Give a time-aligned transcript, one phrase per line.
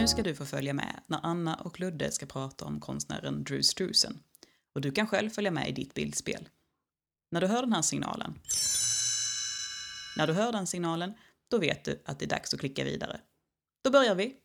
[0.00, 3.62] Nu ska du få följa med när Anna och Ludde ska prata om konstnären Drew
[3.62, 4.18] Struzan.
[4.74, 6.48] Och du kan själv följa med i ditt bildspel.
[7.30, 8.34] När du hör den här signalen.
[10.16, 11.14] När du hör den signalen,
[11.50, 13.20] då vet du att det är dags att klicka vidare.
[13.84, 14.36] Då börjar vi!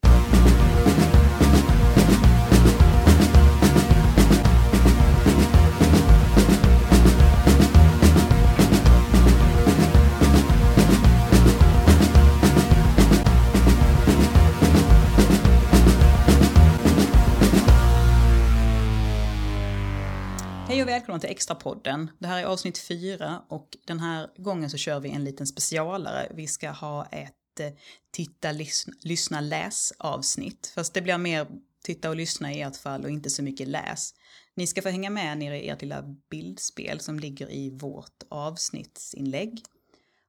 [20.86, 22.12] Och välkomna till Extrapodden.
[22.20, 26.32] Det här är avsnitt fyra och den här gången så kör vi en liten specialare.
[26.36, 27.72] Vi ska ha ett eh,
[28.12, 30.72] titta, lyssna, lyssna, läs avsnitt.
[30.76, 31.48] Fast det blir mer
[31.84, 34.14] titta och lyssna i ert fall och inte så mycket läs.
[34.56, 39.64] Ni ska få hänga med nere i ert lilla bildspel som ligger i vårt avsnittsinlägg.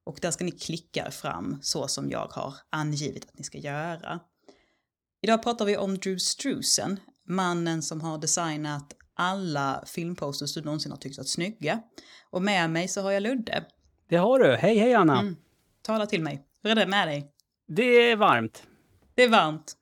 [0.04, 4.20] Och där ska ni klicka fram så som jag har angivit att ni ska göra.
[5.22, 10.98] Idag pratar vi om Drew Struzan, mannen som har designat alla filmposters du någonsin har
[10.98, 11.82] tyckt varit snygga.
[12.30, 13.64] Och med mig så har jag Ludde.
[14.08, 14.56] Det har du.
[14.56, 15.20] Hej, hej Anna.
[15.20, 15.36] Mm.
[15.82, 16.46] Tala till mig.
[16.62, 17.32] Hur är det med dig?
[17.66, 18.62] Det är varmt.
[19.14, 19.76] Det är varmt.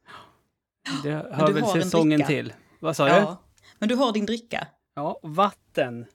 [1.03, 2.53] Det hör väl säsongen till.
[2.81, 3.21] Vad sa ja.
[3.21, 3.59] du?
[3.79, 4.67] Men du har din dricka.
[4.95, 6.07] Ja, vatten.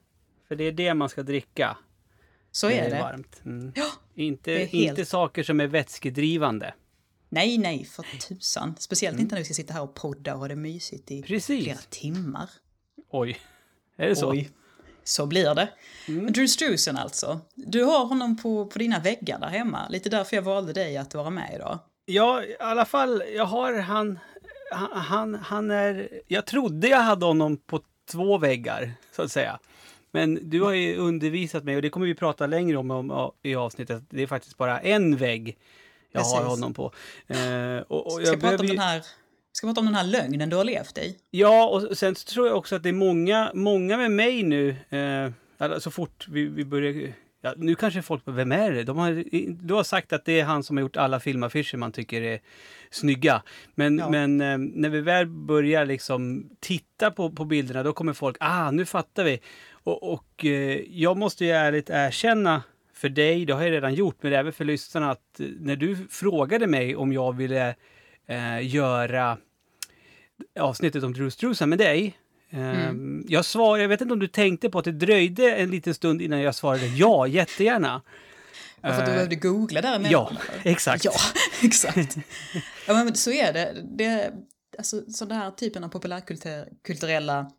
[0.48, 1.76] För det är det man ska dricka.
[2.50, 2.78] Så är det.
[2.80, 3.02] Är det.
[3.02, 3.42] varmt.
[3.44, 3.72] Mm.
[3.76, 4.72] Ja, inte, helt...
[4.72, 6.74] inte saker som är vätskedrivande.
[7.28, 8.74] Nej, nej, för tusan.
[8.78, 9.22] Speciellt mm.
[9.24, 11.64] inte när vi ska sitta här och podda och ha det mysigt i Precis.
[11.64, 12.50] flera timmar.
[13.10, 13.40] Oj,
[13.96, 14.30] är det så?
[14.30, 14.50] Oj.
[15.04, 15.68] Så blir det.
[16.08, 16.32] Mm.
[16.32, 17.40] Drew Struzan alltså.
[17.54, 19.88] Du har honom på, på dina väggar där hemma.
[19.88, 21.78] Lite därför jag valde dig att vara med idag.
[22.04, 24.18] Ja, i alla fall, jag har han...
[24.92, 26.08] Han, han är...
[26.26, 29.58] Jag trodde jag hade honom på två väggar, så att säga.
[30.10, 33.54] Men du har ju undervisat mig, och det kommer vi prata längre om, om i
[33.54, 35.58] avsnittet, det är faktiskt bara en vägg
[36.12, 36.38] jag Precis.
[36.38, 36.92] har honom på.
[37.26, 39.02] Eh, och, och Ska jag prata om den här
[39.60, 41.16] ska prata om den här lögnen du har levt i.
[41.30, 44.76] Ja, och sen så tror jag också att det är många, många med mig nu,
[44.90, 47.12] eh, så fort vi, vi börjar...
[47.42, 48.82] Ja, nu kanske folk vem är det?
[48.82, 49.24] De har,
[49.66, 52.40] du har sagt att det är han som har gjort alla filmaffischer man tycker är
[52.90, 53.42] snygga.
[53.74, 54.10] Men, ja.
[54.10, 58.70] men eh, när vi väl börjar liksom titta på, på bilderna, då kommer folk, ah,
[58.70, 59.40] nu fattar vi.
[59.70, 62.62] Och, och eh, jag måste ju ärligt erkänna
[62.94, 66.66] för dig, det har jag redan gjort, men även för lyssnarna, att när du frågade
[66.66, 67.74] mig om jag ville
[68.26, 69.38] eh, göra
[70.60, 72.18] avsnittet om Drew Struzan med dig.
[72.50, 73.24] Eh, mm.
[73.28, 76.22] Jag, svar, jag vet inte om du tänkte på att det dröjde en liten stund
[76.22, 78.02] innan jag svarade ja, jättegärna.
[78.80, 81.04] Ja, för att du behövde googla där Ja, exakt.
[81.04, 81.12] Ja,
[81.62, 82.16] exakt.
[82.86, 83.84] ja, men så är det.
[83.84, 84.32] det
[84.78, 87.50] alltså, så den här typen av populärkulturella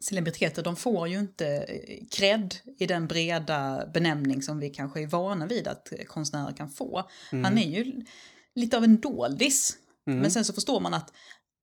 [0.00, 1.66] celebriteter, de får ju inte
[2.10, 7.08] cred i den breda benämning som vi kanske är vana vid att konstnärer kan få.
[7.32, 7.44] Mm.
[7.44, 8.02] Han är ju
[8.54, 10.20] lite av en doldis Mm.
[10.20, 11.12] Men sen så förstår man att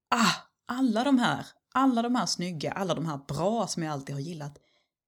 [0.10, 0.32] ah,
[0.66, 4.22] alla de här, alla de här snygga, alla de här bra som jag alltid har
[4.22, 4.58] gillat,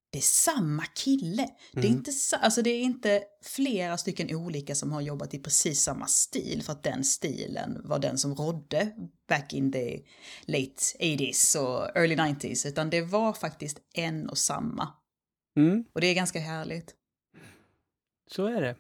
[0.10, 1.44] det är samma kille.
[1.44, 1.56] Mm.
[1.72, 1.98] Det, är mm.
[1.98, 6.64] inte, alltså det är inte flera stycken olika som har jobbat i precis samma stil
[6.64, 8.94] för att den stilen var den som rådde
[9.30, 10.02] back in the
[10.46, 14.94] late 80s och early 90s, utan det var faktiskt en och samma.
[15.58, 15.86] Mm.
[15.94, 16.96] Och det är ganska härligt.
[18.32, 18.76] Så är det.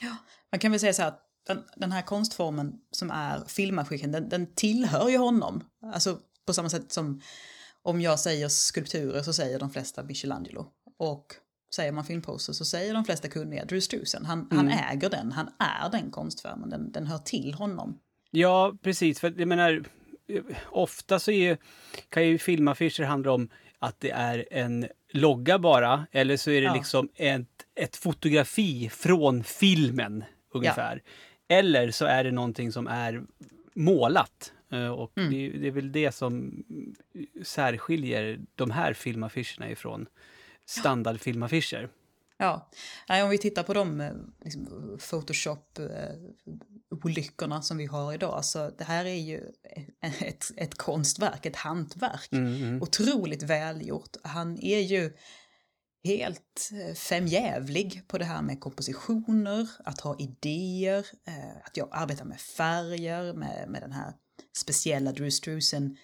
[0.00, 0.16] Ja,
[0.52, 4.28] man kan väl säga så här att den, den här konstformen som är filmaskicken, den,
[4.28, 5.64] den tillhör ju honom.
[5.92, 7.20] Alltså på samma sätt som
[7.82, 10.66] om jag säger skulpturer så säger de flesta Michelangelo.
[10.98, 11.34] Och
[11.74, 14.24] säger man filmposter så säger de flesta kunniga Drew Struzan.
[14.24, 14.56] Han, mm.
[14.56, 17.98] han äger den, han är den konstformen, den, den hör till honom.
[18.30, 19.20] Ja, precis.
[19.20, 19.84] För jag menar,
[20.70, 21.58] ofta så är,
[22.08, 23.48] kan ju filmaffischer handla om
[23.78, 26.74] att det är en logga bara, eller så är det ja.
[26.74, 31.02] liksom ett, ett fotografi från filmen ungefär.
[31.04, 31.10] Ja.
[31.48, 33.22] Eller så är det någonting som är
[33.74, 34.52] målat.
[34.72, 35.30] Eh, och mm.
[35.30, 36.64] det, det, är väl det som
[37.42, 40.06] särskiljer de här filmaffischerna ifrån
[40.66, 41.88] standardfilmaffischer.
[42.40, 42.70] Ja,
[43.08, 44.12] Nej, om vi tittar på de eh,
[44.44, 44.66] liksom,
[44.98, 49.40] Photoshop-olyckorna som vi har idag, så det här är ju
[50.20, 52.32] ett, ett konstverk, ett hantverk.
[52.32, 52.82] Mm, mm.
[52.82, 54.16] Otroligt välgjort.
[54.22, 55.12] Han är ju
[56.04, 62.24] helt eh, femjävlig på det här med kompositioner, att ha idéer, eh, att jag arbetar
[62.24, 64.12] med färger, med, med den här
[64.56, 65.96] speciella Drew Struzan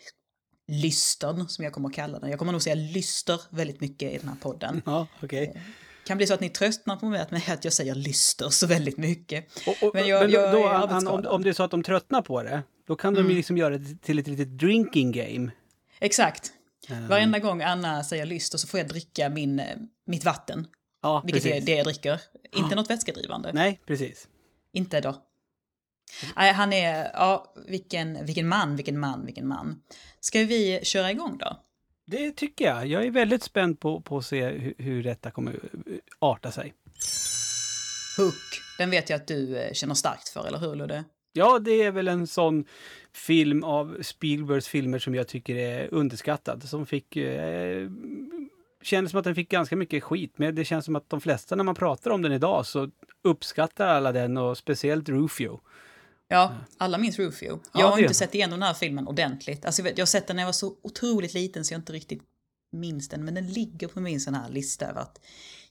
[0.69, 2.31] lystern som jag kommer att kalla den.
[2.31, 4.82] Jag kommer nog säga lyster väldigt mycket i den här podden.
[4.87, 5.44] Ja, okay.
[5.44, 5.61] Eh,
[6.06, 9.46] kan bli så att ni tröttnar på mig att jag säger lyster så väldigt mycket.
[9.67, 11.82] Och, och, men jag, men då, jag då, om, om det är så att de
[11.82, 13.26] tröttnar på det, då kan mm.
[13.26, 15.50] de ju liksom göra det till ett litet drinking game.
[16.00, 16.52] Exakt.
[16.90, 17.08] Um.
[17.08, 19.62] Varenda gång Anna säger lyster så får jag dricka min,
[20.06, 20.66] mitt vatten.
[21.02, 21.62] Ja, vilket precis.
[21.62, 22.20] är det jag dricker.
[22.52, 23.52] Inte något vätskedrivande.
[23.52, 24.28] Nej, precis.
[24.72, 25.22] Inte då.
[26.36, 29.82] Nej, han är, ja, vilken, vilken man, vilken man, vilken man.
[30.20, 31.60] Ska vi köra igång då?
[32.06, 32.86] Det tycker jag.
[32.86, 35.58] Jag är väldigt spänd på, på att se hur, hur detta kommer eh,
[36.19, 36.75] arta sig.
[38.16, 41.04] Hook, den vet jag att du eh, känner starkt för, eller hur Ludde?
[41.36, 42.64] Ja, det är väl en sån
[43.12, 46.62] film av Spielbergs filmer som jag tycker är underskattad.
[46.69, 47.16] Som fick...
[47.16, 47.88] Eh,
[48.82, 51.56] kändes som att den fick ganska mycket skit, men det känns som att de flesta
[51.56, 52.90] när man pratar om den idag så
[53.22, 55.60] uppskattar alla den och speciellt Rufio.
[56.28, 57.60] Ja, alla minns Rufio.
[57.72, 59.64] Ja, Jag har det- inte sett igenom den här filmen ordentligt.
[59.64, 61.78] Alltså, jag vet- jag har sett den när jag var så otroligt liten så jag
[61.78, 62.22] inte riktigt
[62.72, 63.25] minns den.
[63.25, 65.20] Men den ligger på min sån här lista över att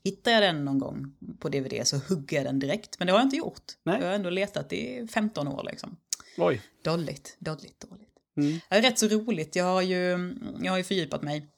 [0.04, 3.00] hittar jag den någon gång på DVD så hugger jag den direkt.
[3.00, 3.64] Men det har jag inte gjort.
[3.84, 4.00] Nej.
[4.00, 5.98] Jag har ändå letat i 15 år liksom.
[6.38, 6.62] Oj.
[6.84, 8.10] Dåligt, dåligt, dåligt.
[8.38, 8.60] Mm.
[8.70, 9.56] Det är rätt så roligt.
[9.56, 11.50] Jag har ju, jag har ju fördjupat mig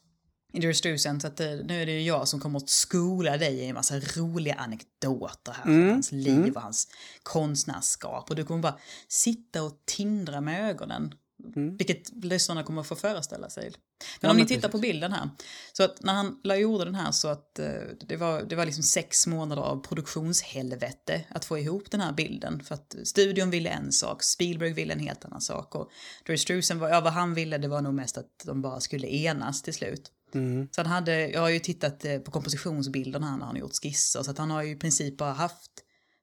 [0.53, 3.37] i Dear Strusen så att eh, nu är det ju jag som kommer att skola
[3.37, 6.51] dig i en massa roliga anekdoter här Mm, hans liv mm.
[6.55, 6.87] och hans
[7.23, 8.29] konstnärskap.
[8.29, 11.13] Och du kommer bara sitta och tindra med ögonen.
[11.55, 11.77] Mm.
[11.77, 13.63] Vilket lyssnarna kommer att få föreställa sig.
[13.63, 14.71] Men Ja, om ni tittar precis.
[14.71, 15.29] på bilden här.
[15.73, 17.67] Så att när han la gjorde den här så att eh,
[18.07, 22.63] det var, det var liksom sex månader av produktionshelvete att få ihop den här bilden.
[22.63, 25.75] För att studion ville en sak, Spielberg ville en helt annan sak.
[25.75, 25.91] Och
[26.25, 29.07] Dre Strusen, var, ja vad han ville det var nog mest att de bara skulle
[29.07, 30.11] enas till slut.
[30.33, 30.67] Mm.
[30.71, 33.75] Så han hade, jag har ju tittat eh, på kompositionsbilderna här när han har gjort
[33.83, 34.23] skisser.
[34.23, 35.71] Så att han har ju i princip bara haft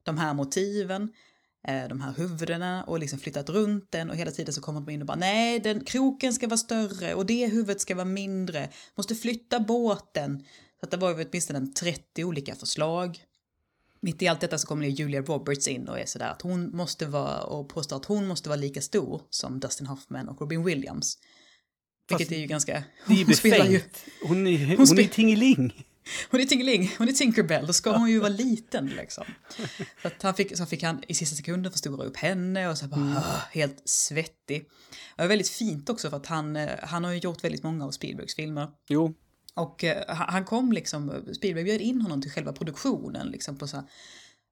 [0.03, 1.13] de här motiven,
[1.67, 5.01] de här huvudena och liksom flyttat runt den och hela tiden så kommer de in
[5.01, 8.69] och bara nej, den kroken ska vara större och det huvudet ska vara mindre.
[8.97, 10.45] Måste flytta båten.
[10.81, 13.19] Så att det var ju åtminstone en 30 olika förslag.
[14.01, 17.07] Mitt i allt detta så kommer Julia Roberts in och är sådär att hon måste
[17.07, 21.19] vara och påstår att hon måste vara lika stor som Dustin Hoffman och Robin Williams.
[22.09, 22.85] Vilket Fast är ju ganska...
[23.07, 24.05] Det är ju hon befängt.
[24.29, 25.87] Hon är, hon spel- är tingeling.
[26.31, 29.25] Hon är Tingeling, hon är Tinkerbell, då ska hon ju vara liten liksom.
[30.03, 32.87] Så, att han fick, så fick han i sista sekunden förstora upp henne och så
[32.87, 33.23] bara Mm.
[33.53, 34.69] Helt svettig.
[35.17, 37.85] Det var väldigt fint också för att han, eh, han har ju gjort väldigt många
[37.85, 38.69] av Spielbergs filmer.
[38.89, 39.15] Jo.
[39.55, 43.69] Och eh, han han kom liksom, Spielberg bjöd in honom till själva produktionen liksom på
[43.69, 43.87] så här,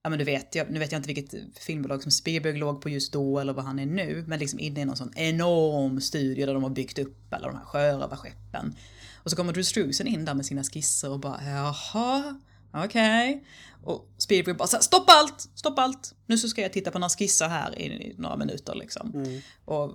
[0.02, 2.88] ja men du vet, jag, nu vet jag inte vilket filmbolag som Spielberg låg på
[2.88, 6.46] just då eller vad han är nu, men liksom inne i någon sån enorm studio
[6.46, 8.74] där de har byggt upp alla de här sjörövarskeppen.
[9.22, 12.40] Och så kommer Drew Struzan in där med sina skisser och bara jaha,
[12.72, 13.44] okej.
[13.82, 16.14] Och Spielberg bara så här, stopp allt, stopp allt.
[16.26, 19.12] Nu så ska jag titta på några skisser här i, i några minuter liksom.
[19.14, 19.40] Mm.
[19.64, 19.92] Och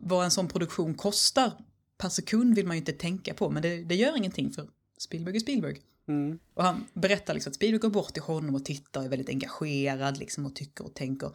[0.00, 1.52] vad en sån produktion kostar
[1.98, 4.68] per sekund vill man ju inte tänka på, men det, det gör ingenting för
[4.98, 5.80] Spielberg är Spielberg.
[6.08, 6.38] Mm.
[6.54, 9.28] Och han berättar liksom att Spielberg går bort till honom och tittar och är väldigt
[9.28, 11.30] engagerad liksom och tycker och tänker.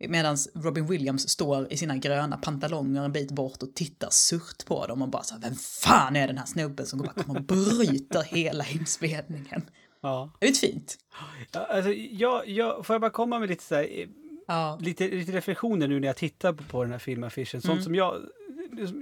[0.00, 4.86] Medan Robin Williams står i sina gröna pantalonger en bit bort och tittar surt på
[4.86, 7.44] dem och bara så här, vem fan är den här snubben som bara kommer och
[7.46, 9.70] bryter hela inspelningen.
[10.00, 10.30] Ja.
[10.38, 10.98] Det är lite fint.
[11.52, 14.08] Alltså, jag, jag, får jag bara komma med lite, så här, eh,
[14.50, 14.78] Ja.
[14.80, 17.60] lite, lite reflektioner nu när jag tittar på, på den här filmaffischen.
[17.60, 17.84] Sånt Mm.
[17.84, 18.20] som jag,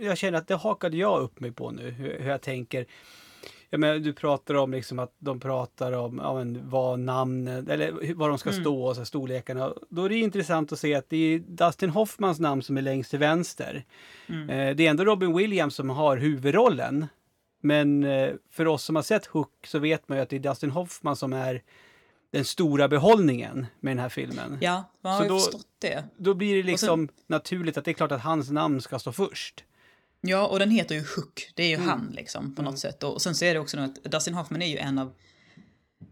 [0.01, 2.87] jag känner att det hakade jag upp mig på nu, hur, hur jag tänker.
[3.71, 8.15] Jag menar, du pratar om liksom att de pratar om ja, men, vad namnen, eller
[8.15, 8.63] vad de ska Mm.
[8.63, 9.73] stå och så här, storlekarna.
[9.89, 13.11] Då är det intressant att se att det är Dustin Hoffmans namn som är längst
[13.11, 13.85] till vänster.
[14.29, 14.51] Mm.
[14.51, 17.07] Eh, det är ändå Robin Williams som har huvudrollen.
[17.61, 20.41] Men eh, för oss som har sett Hook så vet man ju att det är
[20.41, 21.63] Dustin Hoffman som är
[22.31, 24.59] den stora behållningen med den här filmen.
[24.61, 26.05] Ja, man har Så ju då- förstått det.
[26.17, 28.99] Då blir det Och sen- liksom naturligt att det är klart att hans namn ska
[28.99, 29.65] stå först.
[30.21, 31.53] Ja, och den heter ju Hook.
[31.55, 31.89] Det är ju Mm.
[31.89, 32.79] han liksom på något Mm.
[32.79, 33.03] sätt.
[33.03, 35.15] Och sen så är det också att Dustin Hoffman är ju en av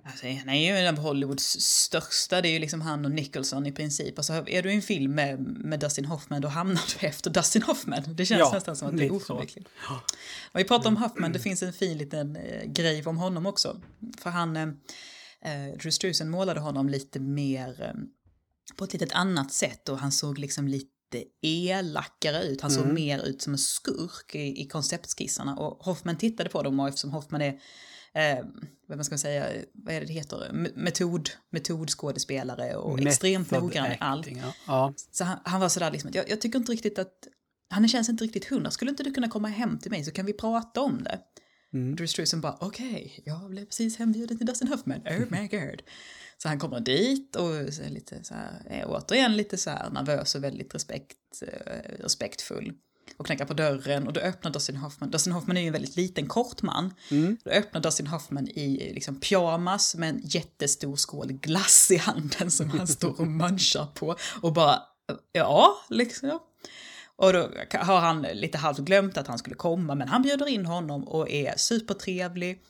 [0.07, 3.67] Alltså, han är ju en av Hollywoods största, det är ju liksom han och Nicholson
[3.67, 4.19] i princip.
[4.19, 7.63] Alltså är du i en film med, med Dustin Hoffman då hamnar du efter Dustin
[7.63, 8.03] Hoffman.
[8.15, 9.69] Det känns Ja, nästan som att det är oförvekligt.
[10.53, 13.81] Och vi pratar om Hoffman, det finns en fin liten eh, grej om honom också.
[14.19, 14.63] För han, eh,
[15.43, 17.93] eh, Drew Struzan målade honom lite mer eh,
[18.77, 20.91] på ett litet annat sätt och han såg liksom lite
[21.43, 22.61] elakare ut.
[22.61, 22.95] Han såg Mm.
[22.95, 27.11] mer ut som en skurk i, i konceptskissarna och Hoffman tittade på dem och eftersom
[27.11, 27.61] Hoffman är
[28.15, 28.45] eh,
[28.89, 33.93] vad man ska säga, vad är det det heter, metod, metodskådespelare och extremt Method noggrann
[33.93, 34.29] i allt.
[34.67, 34.95] Ja.
[35.13, 37.29] Så han, han var sådär liksom, jag, jag tycker inte riktigt att,
[37.71, 40.27] han känns inte riktigt hundra, skulle inte du kunna komma hem till mig så kan
[40.27, 41.19] vi prata om det?
[41.73, 41.97] Mm.
[41.97, 45.83] Drew Struzan bara, okej, jag blev precis hembjuden till Dustin Hoffman, oh my god.
[46.45, 50.35] Så han kommer dit och är lite så här, är återigen lite så här nervös
[50.35, 52.73] och väldigt respekt, eh, respektfull.
[53.17, 55.97] Och knackar på dörren och då öppnar Dustin Hoffman, Dustin Hoffman är ju en väldigt
[55.97, 56.95] liten kort man.
[57.11, 57.37] Mm.
[57.45, 62.71] Då öppnar Dustin Hoffman i liksom pyjamas med en jättestor skål glass i handen som
[62.71, 64.17] han står och munchar på.
[64.43, 64.83] Och bara,
[65.33, 66.39] ja, liksom.
[67.17, 70.67] Och då har han lite halvt glömt att han skulle komma, men han bjuder in
[70.67, 72.61] honom och är supertrevlig.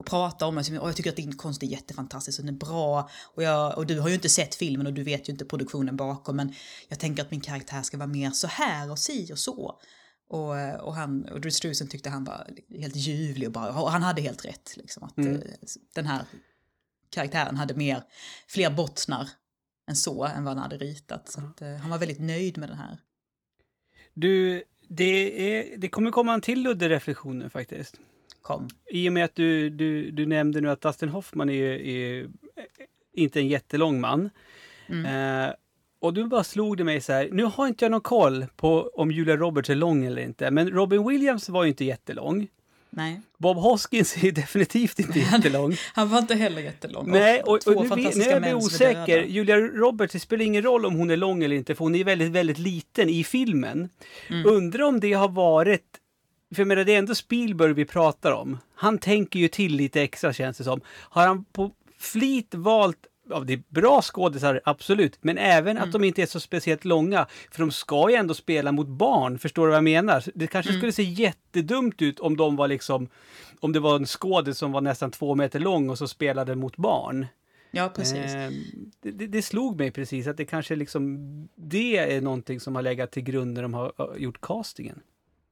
[0.00, 0.78] Och prata om det.
[0.78, 3.10] Och jag tycker att din konst är jättefantastisk och den är bra.
[3.34, 5.96] Och, jag, och du har ju inte sett filmen och du vet ju inte produktionen
[5.96, 6.54] bakom men
[6.88, 9.80] jag tänker att min karaktär ska vara mer så här och si och så.
[10.28, 13.82] Och, och, han, och Drew Struzan tyckte han var helt ljuvlig och bra.
[13.82, 14.76] Och han hade helt rätt.
[14.76, 15.42] Liksom, att mm.
[15.94, 16.24] den här
[17.10, 18.02] karaktären hade mer,
[18.48, 19.28] fler bottnar
[19.88, 21.28] än så än vad han hade ritat.
[21.28, 22.98] Så att, uh, han var väldigt nöjd med den här.
[24.14, 27.96] Du, det, är, det kommer komma en till udde reflektioner faktiskt.
[28.50, 28.68] Kom.
[28.90, 32.28] I och med att du, du, du nämnde nu att Dustin Hoffman är, är
[33.14, 34.30] inte en jättelång man.
[34.88, 35.44] Mm.
[35.46, 35.54] Eh,
[36.00, 38.90] och du bara slog det mig så här, nu har inte jag någon koll på
[38.94, 42.48] om Julia Roberts är lång eller inte, men Robin Williams var ju inte jättelång.
[42.90, 43.20] Nej.
[43.38, 45.76] Bob Hoskins är definitivt inte jättelång.
[45.94, 47.10] Han var inte heller jättelång.
[47.10, 49.22] Nej, och, och, och nu, nu är jag osäker.
[49.22, 52.04] Julia Roberts, det spelar ingen roll om hon är lång eller inte, för hon är
[52.04, 53.88] väldigt, väldigt liten i filmen.
[54.28, 54.46] Mm.
[54.46, 55.99] Undrar om det har varit
[56.54, 58.58] för jag menar, det är ändå Spielberg vi pratar om.
[58.74, 60.80] Han tänker ju till lite extra känns det som.
[60.86, 65.88] Har han på flit valt ja, det är bra skådisar, absolut, men även mm.
[65.88, 67.26] att de inte är så speciellt långa.
[67.50, 70.24] För de ska ju ändå spela mot barn, förstår du vad jag menar?
[70.34, 70.80] Det kanske mm.
[70.80, 73.08] skulle se jättedumt ut om de var liksom,
[73.60, 76.76] om det var en skådis som var nästan två meter lång och så spelade mot
[76.76, 77.26] barn.
[77.70, 78.34] Ja, precis.
[78.34, 78.50] Eh,
[79.00, 81.18] det, det, det, slog mig precis att det kanske liksom,
[81.54, 85.00] det är någonting som har legat till grund när de har gjort castingen.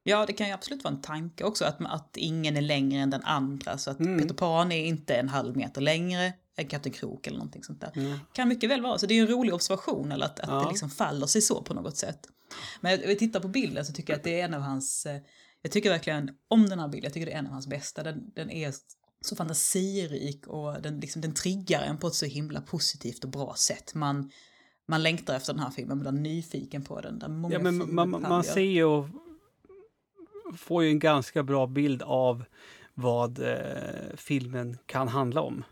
[0.09, 3.11] Ja, det kan ju absolut vara en tanke också, att, att ingen är längre än
[3.11, 3.79] den andra.
[3.79, 4.19] Så att mm.
[4.19, 7.93] Peter Pan är inte en halv meter längre än Kapten Krok eller någonting sånt där.
[7.95, 8.19] Mm.
[8.33, 10.63] Kan mycket väl vara, så det är ju en rolig observation, eller att, att ja.
[10.63, 12.29] det liksom faller sig så på något sätt.
[12.81, 15.07] Men jag, jag tittar på bilden så tycker jag att det är en av hans,
[15.07, 15.21] eh,
[15.63, 18.03] jag tycker verkligen om den här bilden, jag tycker det är en av hans bästa.
[18.03, 18.75] Den, den är
[19.21, 23.55] så fantasirik och den, liksom, den triggar en på ett så himla positivt och bra
[23.57, 23.95] sätt.
[23.95, 24.31] Man,
[24.89, 27.19] man längtar efter den här filmen, man blir nyfiken på den.
[27.19, 29.09] Där många ja, men man, man ser ju
[30.57, 32.45] får ju en ganska bra bild av
[32.95, 35.65] vad eh, filmen kan handla om.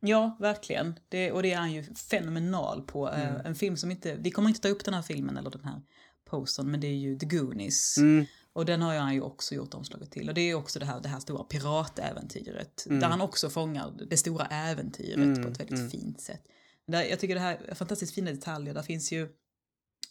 [0.00, 0.98] Ja, verkligen.
[1.08, 3.08] Det, och det är han ju fenomenal på.
[3.08, 3.46] Eh, mm.
[3.46, 5.80] en film som inte, vi kommer inte ta upp den här filmen eller den här
[6.24, 7.96] postern, men det är ju The Goonies.
[7.98, 8.26] Mm.
[8.52, 10.28] Och den har han ju också gjort omslaget till.
[10.28, 12.86] Och det är också det här, det här stora piratäventyret.
[12.86, 13.00] Mm.
[13.00, 15.90] Där han också fångar det stora äventyret på ett väldigt mm.
[15.90, 16.42] fint sätt.
[16.86, 18.74] Där, jag tycker det här är fantastiskt fina detaljer.
[18.74, 19.28] Där finns ju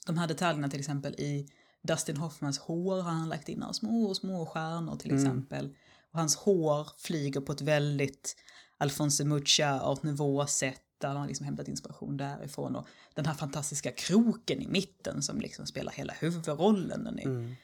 [0.07, 1.47] de här detaljerna till exempel i
[1.81, 5.23] Dustin Hoffmans hår har han lagt in några små, små stjärnor till mm.
[5.23, 5.75] exempel.
[6.11, 8.35] Och hans hår flyger på ett väldigt
[8.77, 12.75] Alfonso Mucha art nouveau-sätt där han har liksom hämtat inspiration därifrån.
[12.75, 17.03] Och den här fantastiska kroken i mitten som liksom spelar hela huvudrollen.
[17.03, 17.55] Den är mm.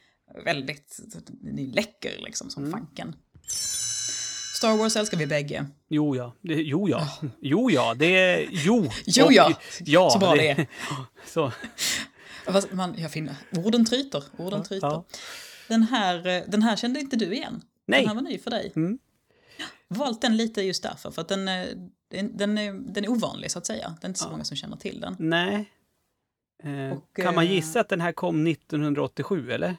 [0.44, 2.72] väldigt den är läcker liksom som mm.
[2.72, 3.14] fanken.
[4.58, 5.66] Star Wars älskar vi bägge.
[5.88, 7.08] Jo ja, det, jo ja,
[7.40, 8.90] jo ja, det är, jo.
[9.06, 10.66] Jo ja, ja så bra det, det är.
[11.26, 11.52] Så.
[12.72, 14.86] Man, jag finner, orden tryter, orden tryter.
[14.86, 15.04] Ja.
[15.68, 17.62] Den, här, eh, den här kände inte du igen.
[17.86, 18.00] Nej.
[18.00, 18.72] Den här var ny för dig.
[18.76, 18.98] Mm.
[19.88, 21.66] Valt den lite just därför, för att den, eh,
[22.08, 23.96] den, den, är, den är ovanlig så att säga.
[24.00, 24.30] Det är inte så ja.
[24.30, 25.16] många som känner till den.
[25.18, 25.72] Nej.
[26.62, 29.76] Eh, Och, kan man gissa att den här kom 1987 eller?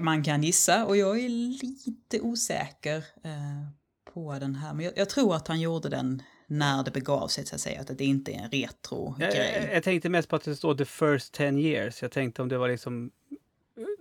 [0.00, 3.66] Man kan gissa och jag är lite osäker eh,
[4.14, 4.74] på den här.
[4.74, 6.22] Men jag, jag, tror att han gjorde den
[6.52, 7.80] när det begav sig, så att säga.
[7.80, 9.64] Att det inte är en retro-grej.
[9.64, 12.02] Jag, jag, tänkte mest på att det står the first ten years.
[12.02, 13.10] Jag tänkte om det var liksom...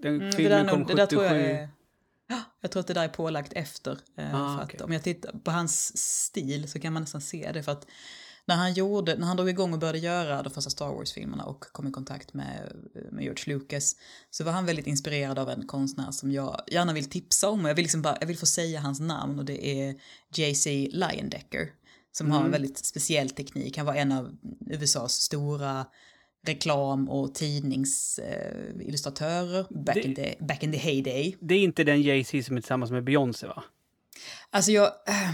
[0.02, 0.96] Den mm, filmen det där, kom 77.
[0.96, 1.70] Det där tror jag, är,
[2.62, 4.00] jag tror att det där är pålagt efter.
[4.18, 4.76] Eh, ah, för okay.
[4.76, 7.64] att om jag tittar på hans stil så kan man nästan se det.
[7.64, 7.88] För att
[8.46, 11.64] när han, gjorde, när han drog igång och började göra de första Star Wars-filmerna och
[11.72, 12.72] kom i kontakt med,
[13.12, 13.96] med George Lucas
[14.30, 17.66] så var han väldigt inspirerad av en konstnär som jag gärna vill tipsa om.
[17.66, 19.96] Jag vill, liksom bara, jag vill få säga hans namn och det är
[20.34, 20.90] J.C.
[20.92, 21.72] Leyendecker
[22.12, 22.32] som mm.
[22.32, 22.52] har en mm.
[22.52, 23.78] väldigt speciell teknik.
[23.78, 24.38] Han var en av
[24.70, 25.86] USAs stora
[26.46, 31.38] reklam och tidningsillustratörer eh, back, in the, back in the heyday.
[31.40, 33.64] Det är inte den Jay-Z som är tillsammans med Beyoncé va?
[34.50, 34.86] Alltså jag...
[34.86, 35.32] Äh,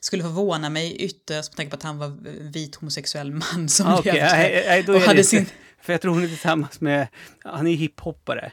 [0.00, 2.08] skulle förvåna mig ytterst med tanke på att han var
[2.50, 4.12] vit homosexuell man som ah, okay.
[4.12, 4.64] levde.
[4.66, 5.46] Nej, då och hade sin...
[5.80, 7.08] För jag tror hon är tillsammans med,
[7.44, 8.52] han är hiphoppare.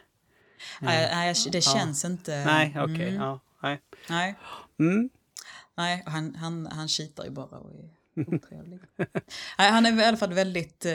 [0.82, 2.10] Nej, nej det känns ja.
[2.10, 2.46] inte.
[2.46, 2.94] Nej, okej.
[2.94, 3.08] Okay.
[3.08, 3.22] Mm.
[3.22, 3.80] Ja, nej.
[4.10, 4.36] Nej.
[4.80, 5.10] Mm.
[5.78, 8.80] Nej, han, han, han kitar ju bara och är otrevlig.
[9.58, 10.94] Nej, han är i alla fall väldigt, eh,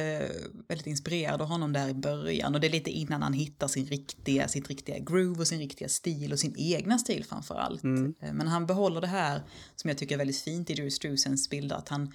[0.69, 2.55] väldigt inspirerad av honom där i början.
[2.55, 5.89] Och det är lite innan han hittar sin riktiga, sitt riktiga groove och sin riktiga
[5.89, 7.83] stil och sin egna stil framför allt.
[7.83, 8.15] Mm.
[8.21, 9.43] Eh, men han behåller det här
[9.77, 11.77] som jag tycker är väldigt fint i Drew Struzens bilder.
[11.77, 12.13] Att han,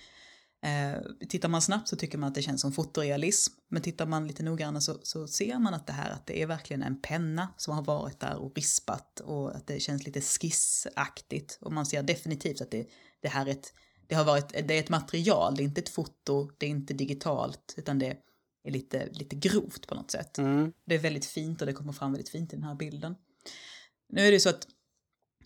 [0.62, 3.54] Eh, tittar man snabbt så tycker man att det känns som fotorealism.
[3.70, 6.48] Men tittar man lite noggrannare så, så ser man att det här att det är
[6.48, 11.58] verkligen en penna som har varit där och rispat och att det känns lite skissaktigt.
[11.62, 12.88] Och man ser definitivt att det,
[13.22, 13.74] det här är ett,
[14.08, 16.94] det har varit, det är ett material, det är inte ett foto, det är inte
[16.94, 18.18] digitalt, utan det
[18.64, 20.38] är lite, lite grovt på något sätt.
[20.38, 20.74] Mm.
[20.86, 23.16] Det är väldigt fint och det kommer fram väldigt fint i den här bilden.
[24.10, 24.68] Nu är det så att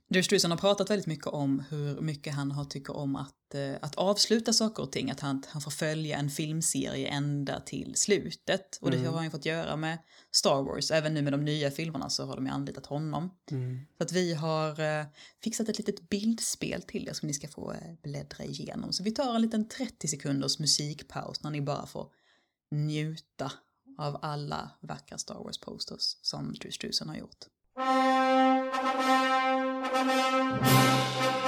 [0.10, 3.74] Drew Struzan har pratat väldigt mycket om hur mycket han har tycker om att, eh,
[3.82, 8.78] att avsluta saker och ting, att han, han får följa en filmserie ända till slutet.
[8.82, 9.10] Och det Mm.
[9.10, 9.98] har han ju fått göra med
[10.32, 13.30] Star Wars, även nu med de nya filmerna så har de ju anlitat honom.
[13.51, 13.80] Mm.
[13.98, 15.06] Så att vi har eh,
[15.44, 18.94] fixat ett litet bildspel till er som ni ska få eh, bläddra igenom.
[18.94, 22.08] Så vi tar en liten 30 sekunders musikpaus när ni bara får
[22.72, 23.51] njuta
[23.98, 27.46] av alla vackra Star Wars-posters som Drew Struzan har gjort.
[30.03, 31.38] Música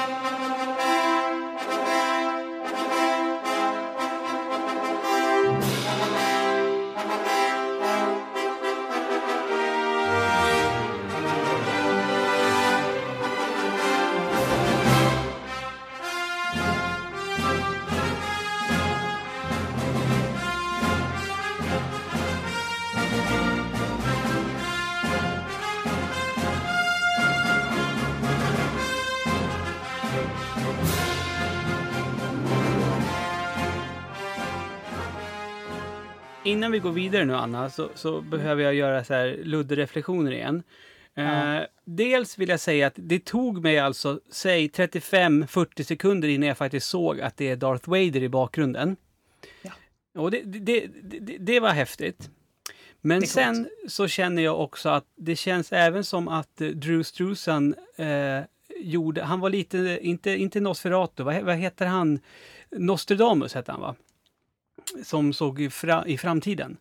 [36.52, 40.64] Innan vi går vidare nu Anna, så, så behöver jag göra så här luddereflektioner igen.
[41.14, 41.56] Ja.
[41.58, 46.58] Eh, dels vill jag säga att det tog mig alltså, säg 35-40 sekunder innan jag
[46.58, 48.96] faktiskt såg att det är Darth Vader i bakgrunden.
[49.62, 49.72] Ja.
[50.22, 52.30] Och det, det, det, det, var häftigt.
[53.02, 57.76] Men sen så känner jag också att det känns även som att eh, Drew Struzan
[57.96, 58.40] eh,
[58.80, 62.20] gjorde, han var lite, inte, inte Nosferatu, vad, vad heter han?
[62.70, 63.96] Nostradamus hette han va?
[65.04, 66.78] Som såg i, fra, i framtiden.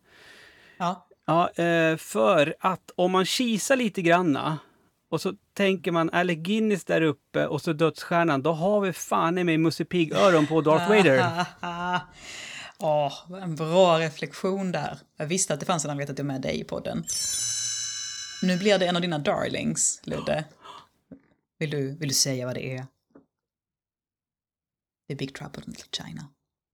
[0.78, 4.58] Ja, Ja, eh, för att om man kisar lite granna
[5.10, 9.38] och så tänker man Alec Guinness där uppe och så Dödsstjärnan, då har vi fan
[9.38, 11.46] i mig Musse Pigg-öron på Darth Vader.
[12.78, 13.12] Åh,
[13.42, 14.98] en bra reflektion där.
[15.16, 17.04] Jag visste att det fanns en anledning att jag med dig i podden.
[18.42, 20.44] Nu blir det en av dina darlings, Ludde.
[21.58, 22.86] Vill du, vill du säga vad det är?
[25.08, 26.28] Är Big Trouble in Little China.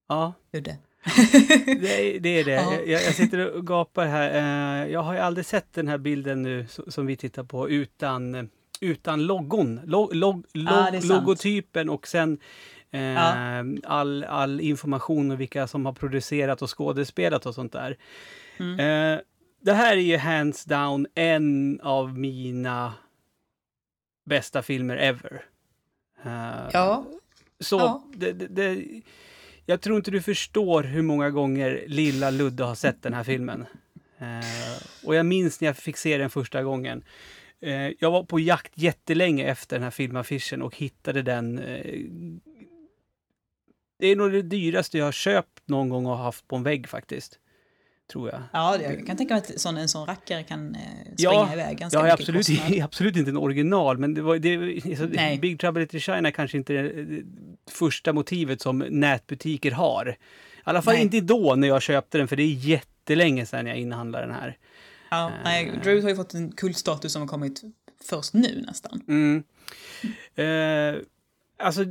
[0.08, 0.78] Ja, Ludde.
[1.80, 2.52] det, det är det.
[2.52, 2.72] Ja.
[2.86, 4.30] Jag, jag sitter och gapar här.
[4.84, 7.68] Eh, jag har ju aldrig sett den här bilden nu so- som vi tittar på
[7.70, 9.80] utan, utan loggon.
[9.84, 11.04] Log, log, log, sant.
[11.04, 12.38] logotypen och sen
[12.90, 13.64] eh, Ja.
[13.84, 17.96] all, all information om vilka som har producerat och skådespelat och sånt där.
[18.58, 18.80] Mm.
[19.14, 19.20] Eh,
[19.60, 22.92] det här är ju hands down en av mina
[24.24, 25.44] bästa filmer ever.
[26.24, 27.04] Eh, Ja,
[27.60, 28.02] Så ja.
[28.14, 28.84] Det, det,
[29.66, 33.66] jag tror inte du förstår hur många gånger lilla Ludde har sett den här filmen.
[34.18, 37.04] Eh, och jag minns när jag fick se den första gången.
[37.60, 41.58] Eh, jag var på jakt jättelänge efter den här filmaffischen och hittade den.
[41.58, 42.04] Eh,
[43.98, 46.88] det är nog det dyraste jag har köpt någon gång och haft på en vägg
[46.88, 47.38] faktiskt.
[48.12, 48.42] Tror jag.
[48.52, 51.78] ja jag kan tänka mig att sån, en sån rackare kan eh, springa Ja, iväg
[51.78, 52.82] ganska Jag är mycket absolut, kostnad.
[52.84, 55.40] absolut inte en original, men det var, det, alltså.
[55.40, 57.22] Big Trouble Little China kanske inte är det
[57.70, 60.08] första motivet som nätbutiker har.
[60.08, 60.14] I
[60.64, 61.02] alla fall Nej.
[61.02, 64.56] inte då när jag köpte den, för det är jättelänge sedan jag inhandlade den här.
[65.10, 67.62] Ja, nej, Drew har ju fått en kultstatus som har kommit
[68.04, 69.02] först nu nästan.
[69.08, 69.42] Mm.
[70.34, 71.02] Eh,
[71.58, 71.84] alltså,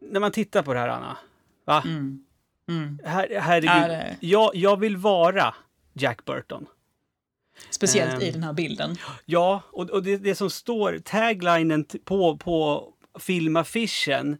[0.00, 1.16] när man tittar på det här, Anna.
[1.64, 1.82] Va?
[1.86, 2.24] Mm.
[2.70, 2.98] Mm.
[3.04, 3.90] Her, herregud.
[3.90, 5.54] Det- jag, jag vill vara
[5.94, 6.66] Jack Burton.
[7.70, 8.32] Speciellt i Ehm.
[8.32, 8.96] den här bilden.
[9.26, 14.36] Ja, och, och det, det som står, taglinen på, på filmaffischen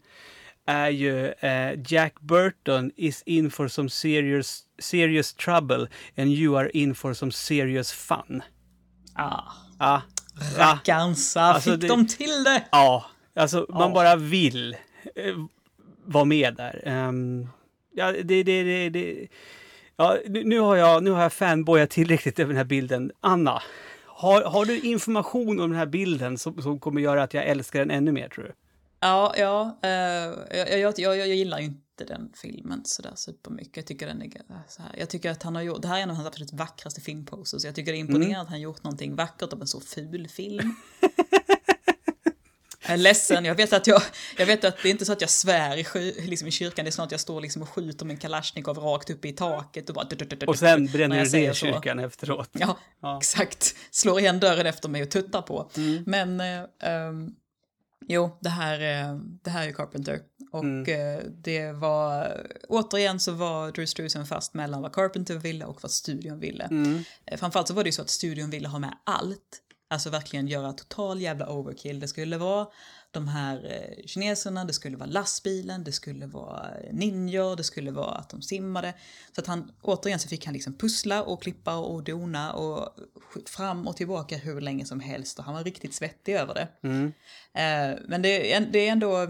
[0.65, 6.69] är ju eh, Jack Burton is in for some serious, serious trouble and you are
[6.69, 8.43] in for some serious fun.
[9.15, 9.41] Ah,
[9.79, 10.01] Ja,
[10.57, 12.63] ja, rackarnsa, Alltså, fick det- de till det?
[12.71, 13.93] ja alltså man Ja.
[13.93, 14.73] bara vill
[15.15, 15.35] eh,
[16.05, 16.81] vara med där.
[16.85, 17.47] Ehm,
[17.93, 19.27] ja, det, det, det, det.
[19.97, 23.11] Ja, nu, nu har jag, nu har jag fanboyat tillräckligt över den här bilden.
[23.19, 23.61] Anna,
[24.05, 27.79] har, har du information om den här bilden som, som kommer göra att jag älskar
[27.79, 28.51] den ännu mer tror du?
[28.99, 29.79] Ja, ja.
[29.83, 29.89] eh,
[30.57, 33.77] jag, jag, jag, jag gillar ju inte den filmen sådär supermycket.
[33.77, 34.31] Jag tycker den är
[34.67, 34.91] så här.
[34.97, 37.65] Jag tycker att han har gjort, det här är en av hans absolut vackraste filmposters.
[37.65, 38.41] Jag tycker det är imponerande Mm.
[38.41, 40.75] att han gjort någonting vackert av en så ful film.
[42.83, 44.01] Jag är ledsen, jag vet att, jag,
[44.37, 46.89] jag vet att det är inte så att jag svär i, liksom i kyrkan, det
[46.89, 49.95] är snarare att jag står liksom och skjuter en kalasjnikov rakt upp i taket och
[49.95, 50.07] bara...
[50.47, 51.65] Och sen bränner du ner så.
[51.65, 52.49] kyrkan efteråt.
[52.51, 53.17] Ja, Ja.
[53.17, 53.75] exakt.
[53.91, 55.71] Slår igen dörren efter mig och tuttar på.
[55.77, 56.03] Mm.
[56.07, 57.31] Men eh, ehm,
[58.07, 60.19] jo, det här, eh, det här är Carpenter.
[60.51, 61.17] Och Mm.
[61.17, 62.37] eh, det var,
[62.69, 66.63] återigen så var Drew Struzan fast mellan vad Carpenter ville och vad studion ville.
[66.63, 67.03] Mm.
[67.37, 69.61] Framförallt så var det ju så att studion ville ha med allt.
[69.91, 71.99] Alltså verkligen göra total jävla overkill.
[71.99, 72.67] Det skulle vara
[73.11, 78.15] de här eh, kineserna, det skulle vara lastbilen, det skulle vara ninjor, det skulle vara
[78.15, 78.93] att de simmade.
[79.35, 82.89] Så att han, återigen så fick han liksom pussla och klippa och dona och
[83.45, 86.67] fram och tillbaka hur länge som helst och han var riktigt svettig över det.
[86.83, 87.05] Mm.
[87.53, 89.27] Eh, men det, är- det är ändå,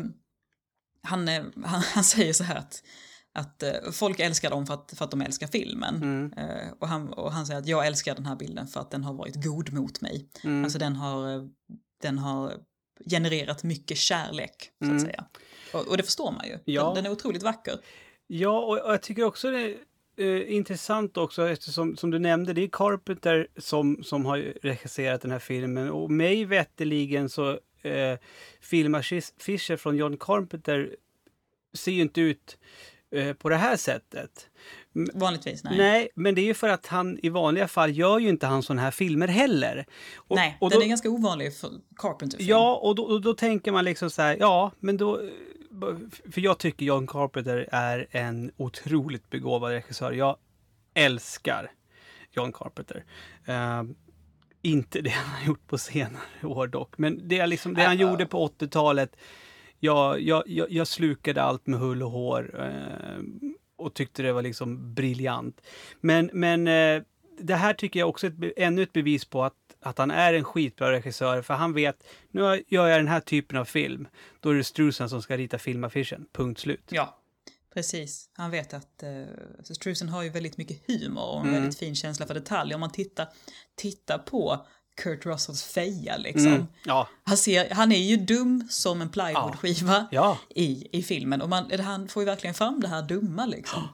[1.03, 2.83] han, eh, han, han säger så här att,
[3.33, 5.95] att eh, folk älskar dem för att, för att de älskar filmen.
[5.95, 6.33] Mm.
[6.37, 9.03] Eh, och, han, och han säger att jag älskar den här bilden för att den
[9.03, 10.27] har varit god mot mig.
[10.43, 10.63] Mm.
[10.63, 11.43] Alltså den har, eh,
[12.01, 12.53] den har
[13.09, 14.99] genererat mycket kärlek, så att Mm.
[15.03, 15.25] säga.
[15.73, 16.57] Och, och det förstår man ju.
[16.65, 16.85] Ja.
[16.85, 17.79] Den, den är otroligt vacker.
[18.27, 19.75] Ja, och, och jag tycker också det är
[20.17, 25.31] eh, intressant också eftersom som du nämnde, det är Carpenter som, som har regisserat den
[25.31, 28.17] här filmen och mig vetteligen så eh,
[28.61, 30.95] filmaffischer från John Carpenter
[31.73, 32.57] ser ju inte ut
[33.11, 34.49] eh, på det här sättet.
[35.13, 35.77] Vanligtvis, nej.
[35.77, 36.09] Nej.
[36.15, 38.81] men det är ju för att han i vanliga fall gör ju inte han sådana
[38.81, 39.85] här filmer heller.
[40.15, 42.49] Och, nej, och den då, är ganska ovanlig för Carpenter-film.
[42.49, 45.21] Ja, och då, och då tänker man liksom så här, ja, men då...
[46.31, 50.11] För jag tycker John Carpenter är en otroligt begåvad regissör.
[50.11, 50.37] Jag
[50.93, 51.71] älskar
[52.31, 53.03] John Carpenter.
[53.45, 53.83] Eh,
[54.61, 57.97] inte det han har gjort på senare år dock, men det, är liksom, det han
[57.97, 59.15] gjorde på 80-talet.
[59.83, 63.23] Jag, jag, jag, jag slukade allt med hull och hår eh,
[63.77, 65.61] och tyckte det var liksom briljant.
[66.01, 67.01] Men, men eh,
[67.39, 70.33] det här tycker jag också är ett, ännu ett bevis på att, att han är
[70.33, 71.41] en skitbra regissör.
[71.41, 74.07] För han vet, nu gör jag den här typen av film.
[74.39, 76.25] Då är det Strusen som ska rita filmaffischen.
[76.33, 76.83] Punkt slut.
[76.89, 77.17] Ja,
[77.73, 78.29] precis.
[78.33, 79.25] Han vet att uh,
[79.63, 81.61] Strusen har ju väldigt mycket humor och en Mm.
[81.61, 82.75] väldigt fin känsla för detaljer.
[82.75, 83.27] Om man tittar,
[83.75, 84.65] tittar på
[85.01, 86.53] Kurt Russells feja liksom.
[86.53, 86.67] Mm.
[86.85, 90.37] Ja, Han, ser, han är ju dum som en plywoodskiva ja.
[90.49, 93.87] i, i filmen och man, han får ju verkligen fram det här dumma liksom.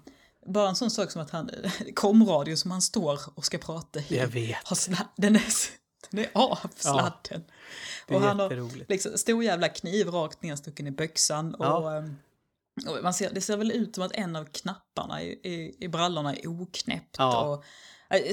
[0.45, 1.49] Bara en sån sak som att han,
[1.95, 4.05] komradio som han står och ska prata i.
[4.17, 4.67] Jag vet.
[4.67, 5.43] Har sla, den, är,
[6.09, 7.43] den är av sladden.
[8.07, 11.55] Det är och han har liksom, stor jävla kniv rakt nedstucken i byxan.
[11.55, 11.97] Och, Ja.
[11.97, 12.15] ehm,
[12.87, 15.87] och man ser, det ser väl ut som att en av knapparna i, i, i
[15.87, 17.15] brallorna är oknäppt.
[17.17, 17.41] Ja.
[17.43, 17.63] Och,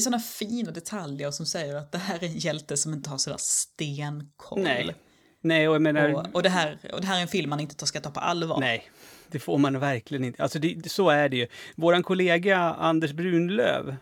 [0.01, 3.37] sådana fina detaljer som säger att det här är en hjälte som inte har sådär
[3.41, 4.63] stenkoll.
[4.63, 4.95] Nej.
[5.41, 6.15] Nej, och jag menar...
[6.15, 8.21] Och, och, det här, och det här är en film man inte ska ta på
[8.21, 8.61] allvar.
[8.61, 8.91] Nej,
[9.29, 10.43] det får man verkligen inte.
[10.43, 11.47] Alltså det, så är det ju.
[11.77, 13.97] Våran kollega Anders Brunlöv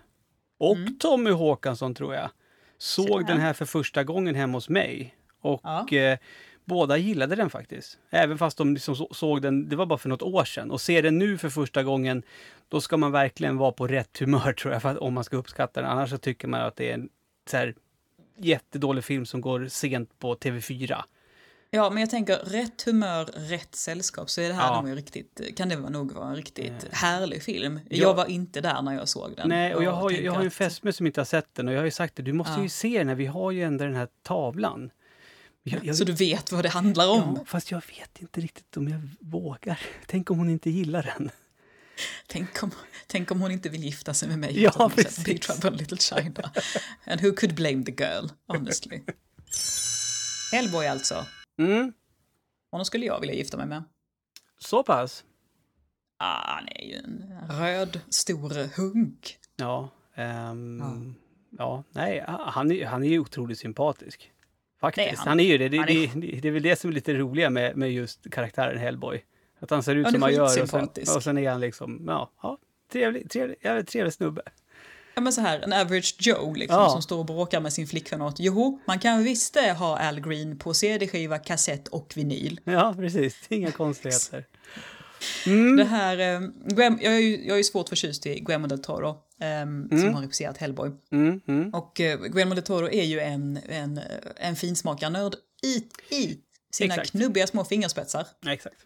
[0.58, 0.98] och Mm.
[0.98, 2.30] Tommy Håkansson tror jag
[2.78, 3.26] såg Tjena.
[3.26, 5.14] den här för första gången hemma hos mig.
[5.42, 5.88] Och Ja.
[5.92, 6.18] eh,
[6.72, 7.98] båda gillade den faktiskt.
[8.10, 10.70] Även fast de liksom så, såg den, det var bara för något år sedan.
[10.70, 12.22] Och ser den nu för första gången,
[12.68, 15.36] då ska man verkligen vara på rätt humör tror jag, för att, om man ska
[15.36, 15.90] uppskatta den.
[15.90, 17.08] Annars så tycker man att det är en
[17.50, 17.74] så här,
[18.38, 21.02] jättedålig film som går sent på TV4.
[21.74, 24.82] Ja, men jag tänker rätt humör, rätt sällskap så är det här Ja.
[24.82, 26.88] nog riktigt, kan det nog vara en riktigt Eh.
[26.92, 27.80] härlig film.
[27.88, 27.96] Ja.
[28.02, 29.48] Jag var inte där när jag såg den.
[29.48, 31.74] Nej, och jag har, jag har ju en fästmö som inte har sett den och
[31.74, 32.62] jag har ju sagt det, du måste Ja.
[32.62, 34.90] ju se den här, vi har ju ändå den här tavlan.
[35.72, 37.34] Jag, jag, Så du vet vad det handlar om.
[37.38, 39.80] ja, fast jag vet inte riktigt om jag vågar.
[40.06, 41.30] Tänk om hon inte gillar den.
[42.26, 42.70] Tänk, om,
[43.06, 44.62] tänk om hon inte vill gifta sig med mig.
[44.62, 45.24] Ja, precis.
[45.24, 46.50] Big Trouble in Little China.
[47.06, 49.00] And who could blame the girl, honestly.
[50.52, 51.26] Hellboy alltså.
[51.58, 51.92] Mm,
[52.70, 53.84] Honom skulle jag vilja gifta mig med.
[54.58, 55.24] så pass?
[56.18, 59.38] Ah, han är ju en röd, stor hunk.
[59.56, 61.14] Ja, ehm,
[61.58, 61.84] ja.
[61.90, 64.31] nej, han han är ju otroligt sympatisk.
[64.82, 65.28] Faktiskt, är han.
[65.28, 65.40] han.
[65.40, 65.68] är ju det.
[65.68, 67.92] Det, Han det, är- det, det är väl det som är lite roliga med, med
[67.92, 69.24] just karaktären Hellboy.
[69.60, 72.04] Att han ser ut är som han gör och sen, och sen är han liksom,
[72.06, 72.58] ja, ja
[72.92, 74.42] trevlig, trevlig, jävligt trevlig snubbe.
[75.14, 76.90] Ja men så här, en average Joe liksom, Ja.
[76.90, 78.36] som står och bråkar med sin flickvän åt.
[78.38, 82.60] Jo, man kan visst det ha Al Green på CD-skiva, kassett och vinyl.
[82.64, 83.36] Ja, precis.
[83.48, 84.44] Inga konstigheter.
[85.46, 85.76] Mm.
[85.76, 88.82] Det här, eh, Guem, jag, är ju, jag är ju svårt förtjust i Guillermo del
[88.82, 90.90] Toro, eh, som har regisserat Hellboy.
[91.12, 91.74] Mm, mm.
[91.74, 94.00] Och eh, Guillermo del Toro är ju en, en,
[94.36, 95.76] en finsmakarnörd i,
[96.14, 96.38] i
[96.72, 97.10] sina Exakt.
[97.10, 98.26] knubbiga små fingerspetsar.
[98.46, 98.76] Exakt.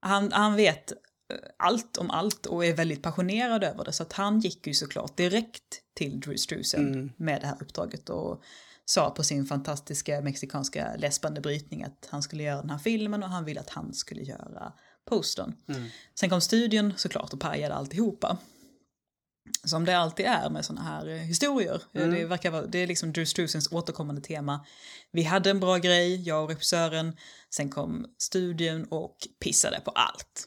[0.00, 0.96] Han, han vet eh,
[1.56, 3.92] allt om allt och är väldigt passionerad över det.
[3.92, 7.12] Så att han gick ju såklart direkt till Drew Struzan Mm.
[7.16, 8.42] med det här uppdraget och
[8.84, 13.28] sa på sin fantastiska mexikanska läspande brytning att han skulle göra den här filmen och
[13.28, 14.72] han ville att han skulle göra
[15.04, 15.54] postern.
[15.68, 15.88] Mm.
[16.14, 18.38] Sen kom studion såklart och pajade alltihopa.
[19.64, 21.82] Som det alltid är med sådana här eh, historier.
[21.92, 22.14] Eh, Mm.
[22.14, 24.66] Det, verkar vara, det är liksom Drew Struzans återkommande tema.
[25.12, 27.16] Vi hade en bra grej, jag och regissören.
[27.54, 30.46] Sen kom studion och pissade på allt.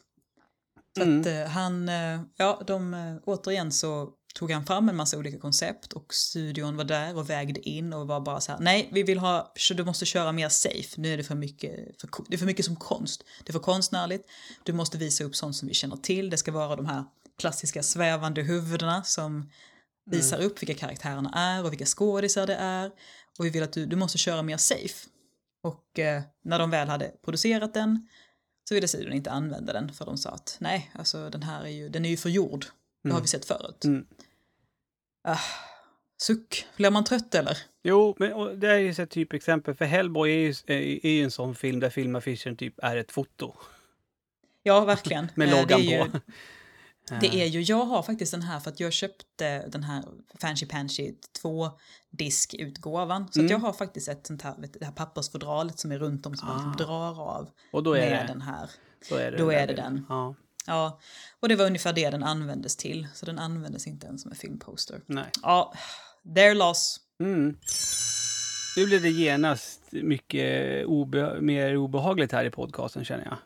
[0.96, 1.20] Så Mm.
[1.20, 1.90] att eh, han,
[2.36, 7.16] ja, de, återigen så tog han fram en massa olika koncept och studion var där
[7.16, 10.32] och vägde in och var bara så här, nej, vi vill ha, du måste köra
[10.32, 13.50] mer safe, nu är det för mycket, för, det är för mycket som konst, det
[13.50, 14.26] är för konstnärligt,
[14.62, 17.04] du måste visa upp sånt som vi känner till, det ska vara de här
[17.38, 19.50] klassiska svävande huvudena som
[20.10, 22.90] visar upp vilka karaktärerna är och vilka skådisar det är
[23.38, 25.08] och vi vill att du, du måste köra mer safe.
[25.62, 28.08] Och eh, när de väl hade producerat den
[28.68, 31.68] så ville studion inte använda den för de sa att nej, alltså den här är
[31.68, 32.64] ju, den är ju för jord.
[33.02, 33.22] Det har Mm.
[33.22, 33.84] vi sett förut.
[33.84, 34.06] Mm.
[35.28, 35.38] Ah,
[36.22, 37.58] suck, blir man trött eller?
[37.82, 39.74] Jo, men och det är ju ett typexempel.
[39.74, 43.12] För Hellboy är ju, är, är ju en sån film där filmaffischen typ är ett
[43.12, 43.54] foto.
[44.62, 45.28] Ja, verkligen.
[45.34, 46.20] Med Eh, loggan ju, på.
[47.20, 50.04] Det är ju, jag har faktiskt den här för att jag köpte den här
[50.40, 51.12] Fancy Pansy
[51.42, 53.28] 2-diskutgåvan.
[53.32, 53.46] Så Mm.
[53.46, 56.48] att jag har faktiskt ett sånt här, det här pappersfodralet som är runt om som
[56.48, 56.66] man Ah.
[56.66, 58.70] liksom drar av Och då är med det, den här.
[59.10, 60.06] då är det, då är det den.
[60.08, 60.34] Ja,
[60.66, 61.00] Ja,
[61.40, 63.08] och det var ungefär det den användes till.
[63.14, 65.00] Så den användes inte ens som en filmposter.
[65.06, 65.30] nej.
[65.42, 65.74] Ja,
[66.34, 67.00] their loss.
[67.20, 67.56] Mm.
[68.76, 73.36] Nu blir det genast mycket obe mer obehagligt här i podcasten känner jag.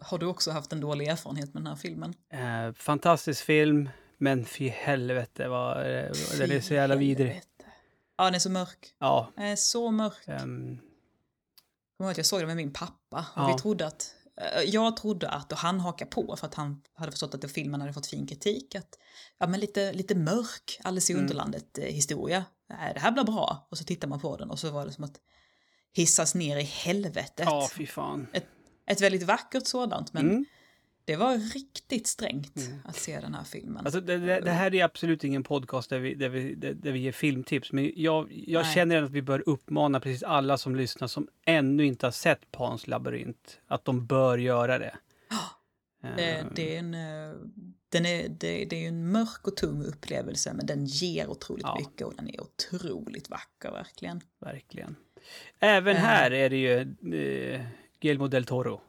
[0.00, 2.14] Har du också haft en dålig erfarenhet med den här filmen?
[2.32, 7.42] Eh, fantastisk film, men fy helvete vad eh, den är så jävla vidrig.
[8.16, 8.94] Ja, den är så mörk.
[8.98, 9.32] Ja.
[9.36, 10.22] Den är så mörk.
[10.28, 10.78] ehm,
[11.98, 13.46] Jag, att jag såg det med min pappa och Ja.
[13.56, 17.12] vi trodde att eh, jag trodde att, och han hakade på för att han hade
[17.12, 18.98] förstått att den filmen hade fått fin kritik, att
[19.38, 21.24] ja men lite, lite mörk Alice i Mm.
[21.24, 22.44] Underlandet historia.
[22.68, 23.66] Nej, det här blir bra.
[23.70, 25.20] Och så tittar man på den och så var det som att
[25.92, 27.46] hissas ner i helvetet.
[27.46, 28.26] ja, fy fan.
[28.32, 28.46] Ett
[29.00, 30.44] väldigt vackert sådant, men Mm.
[31.04, 32.78] det var riktigt strängt Mm.
[32.84, 33.84] att se den här filmen.
[33.84, 36.98] Alltså, det, det, det här är absolut ingen podcast där vi, där vi, där, vi
[36.98, 38.74] ger filmtips, men jag, jag Nej.
[38.74, 42.86] känner att vi bör uppmana precis alla som lyssnar som ännu inte har sett Pans
[42.86, 44.96] labyrint, att de bör göra det.
[46.16, 46.94] det, Ehm, det är en...
[46.94, 47.36] eh,
[47.88, 51.76] Den är, det, det är en mörk och tung upplevelse men den ger otroligt Ja.
[51.78, 54.20] mycket och den är otroligt vacker verkligen.
[54.40, 54.96] Verkligen.
[55.58, 56.02] Även Eh.
[56.02, 56.80] här är det ju
[57.54, 57.60] eh,
[58.04, 58.80] Guillermo del Toro.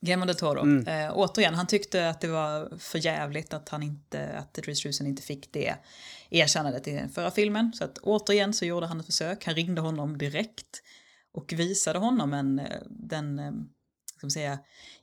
[0.00, 0.60] Guillermo del Toro.
[0.60, 0.86] Mm.
[0.86, 5.06] Eh, återigen, han tyckte att det var för jävligt att han inte, att Dries Struzan
[5.06, 5.74] inte fick det
[6.30, 7.72] erkännandet i den förra filmen.
[7.72, 9.46] Så att återigen så gjorde han ett försök.
[9.46, 10.82] Han ringde honom direkt
[11.32, 13.52] och visade honom en, eh, den, eh,
[14.16, 14.58] ska man säga,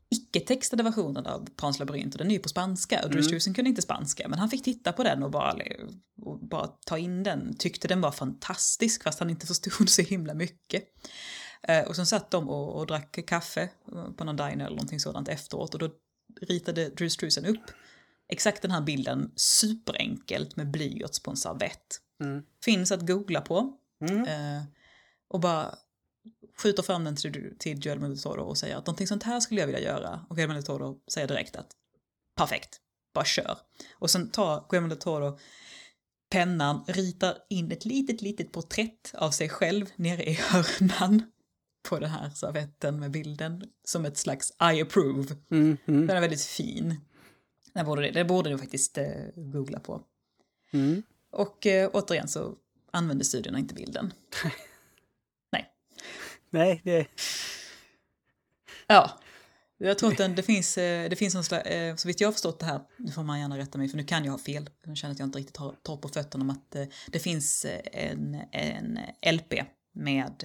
[0.09, 3.53] icke-textade versionen av Pans labyrint och den är ju på spanska och Dries Mm.
[3.53, 5.55] Kunde inte spanska men han fick titta på den och bara,
[6.21, 10.33] och bara ta in den, tyckte den var fantastisk fast han inte förstod så himla
[10.33, 10.83] mycket.
[11.63, 13.69] Eh, och sen satt de och, och drack kaffe
[14.17, 15.89] på någon diner eller någonting sådant efteråt och då
[16.41, 17.71] ritade Drew Struzan upp
[18.29, 22.01] exakt den här bilden superenkelt med blyerts på en servett.
[22.23, 22.43] Mm.
[22.65, 24.23] Finns att googla på Mm.
[24.23, 24.63] eh,
[25.27, 25.75] och bara
[26.57, 29.59] skjuter fram den till, till Guillermo del Toro och säger att någonting sånt här skulle
[29.61, 30.25] jag vilja göra.
[30.29, 31.71] Och Guillermo del Toro säger direkt att
[32.35, 32.81] perfekt,
[33.13, 33.57] bara kör.
[33.93, 35.39] Och sen tar Guillermo del Toro
[36.29, 41.31] pennan, ritar in ett litet, litet porträtt av sig själv nere i hörnan
[41.89, 45.35] på den här servetten med bilden som ett slags I approve.
[45.51, 45.77] Mm.
[45.85, 46.07] Mm.
[46.07, 47.01] Den är väldigt fin.
[47.73, 50.01] Det borde, det, det borde du faktiskt eh, googla på.
[50.73, 51.03] Mm.
[51.31, 52.55] Och eh, återigen så
[52.91, 54.13] använder studierna inte bilden.
[56.49, 57.07] Nej, det...
[58.87, 59.19] Ja,
[59.77, 62.27] jag tror att den, det finns, eh, det finns någon slags, eh, så vitt jag
[62.27, 64.39] har förstått det här, nu får man gärna rätta mig för nu kan jag ha
[64.39, 67.19] fel, jag känner att jag inte riktigt har torr på fötterna om att eh, det
[67.19, 68.99] finns en, en
[69.35, 69.53] LP
[69.93, 70.43] med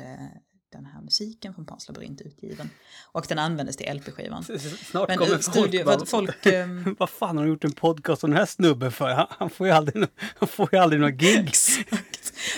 [0.72, 2.70] den här musiken från Pans labyrint utgiven.
[3.12, 4.44] Och den användes till LP-skivan.
[4.90, 8.30] Snart Men kommer studie, folk folk ehm, Vad fan har de gjort en podcast om
[8.30, 9.08] den här snubben för?
[9.08, 10.04] Han, han får ju aldrig,
[10.38, 11.78] han får ju aldrig några gigs.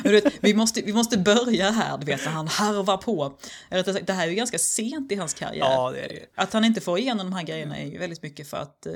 [0.02, 3.38] Vet, vi, måste, vi måste börja här, du vet, när han harvar på.
[4.06, 5.64] Det här är ju ganska sent i hans karriär.
[5.64, 6.26] Ja, det är det.
[6.34, 8.92] Att han inte får igenom de här grejerna är ju väldigt mycket för att eh,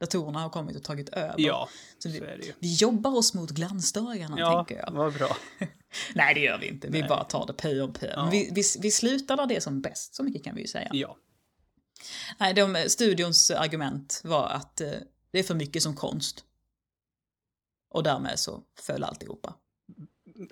[0.00, 1.34] datorerna har kommit och tagit över.
[1.36, 4.92] Ja, Så vi, så vi jobbar oss mot glansdagarna, Ja, tänker jag.
[4.92, 5.36] vad bra.
[6.14, 6.88] Nej, det gör vi inte.
[6.88, 8.12] Vi bara tar det pö om pö.
[8.16, 8.28] Ja.
[8.32, 10.90] Vi, vi, vi slutar där det är som bäst, så mycket kan vi ju säga.
[10.92, 11.16] Ja.
[12.40, 14.90] Nej, de, studions argument var att eh,
[15.30, 16.44] det är för mycket som konst.
[17.90, 19.54] Och därmed så föll alltihopa.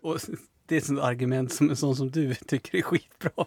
[0.02, 0.20] Och
[0.66, 3.46] det är ett argument som en sån som du tycker är skitbra.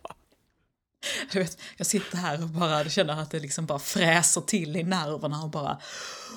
[1.31, 4.83] Du vet, jag sitter här och bara känner att det liksom bara fräser till i
[4.83, 5.79] nerverna och bara...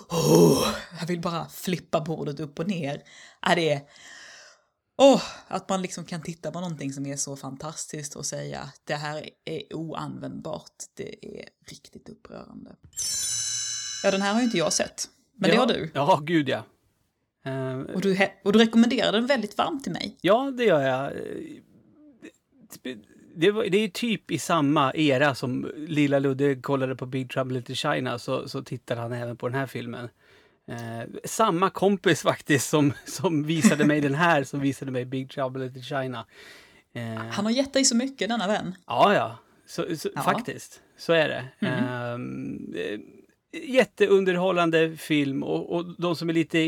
[0.08, 0.68] Oh,
[1.00, 3.02] jag vill bara flippa bordet upp och ner.
[3.42, 3.82] Är det är...
[4.98, 8.80] Åh, att man liksom kan titta på någonting som är så fantastiskt och säga att
[8.84, 10.72] det här är oanvändbart.
[10.96, 12.76] Det är riktigt upprörande.
[14.02, 15.08] Ja, den här har ju inte jag sett.
[15.36, 15.60] Men det ja.
[15.60, 15.90] har du.
[15.94, 16.64] Ja, gud ja.
[17.44, 20.18] Eh, Och du, och du rekommenderar den väldigt varmt till mig.
[20.20, 21.12] Ja, det gör jag.
[23.34, 27.30] Det, det, var, det är typ i samma era som Lilla Ludde kollade på Big
[27.30, 30.08] Trouble Little China så, så tittade han även på den här filmen.
[30.68, 35.64] Eh, samma kompis faktiskt som, som visade mig den här som visade mig Big Trouble
[35.64, 36.26] Little China.
[36.94, 38.74] Eh, Han har gett dig så mycket, denna vän.
[38.86, 39.38] Ja, ja.
[39.66, 40.22] Så, så, Ja.
[40.22, 41.66] Faktiskt, så är det.
[41.66, 43.00] Ehm, eh,
[43.52, 46.58] jätteunderhållande film och, och de som är lite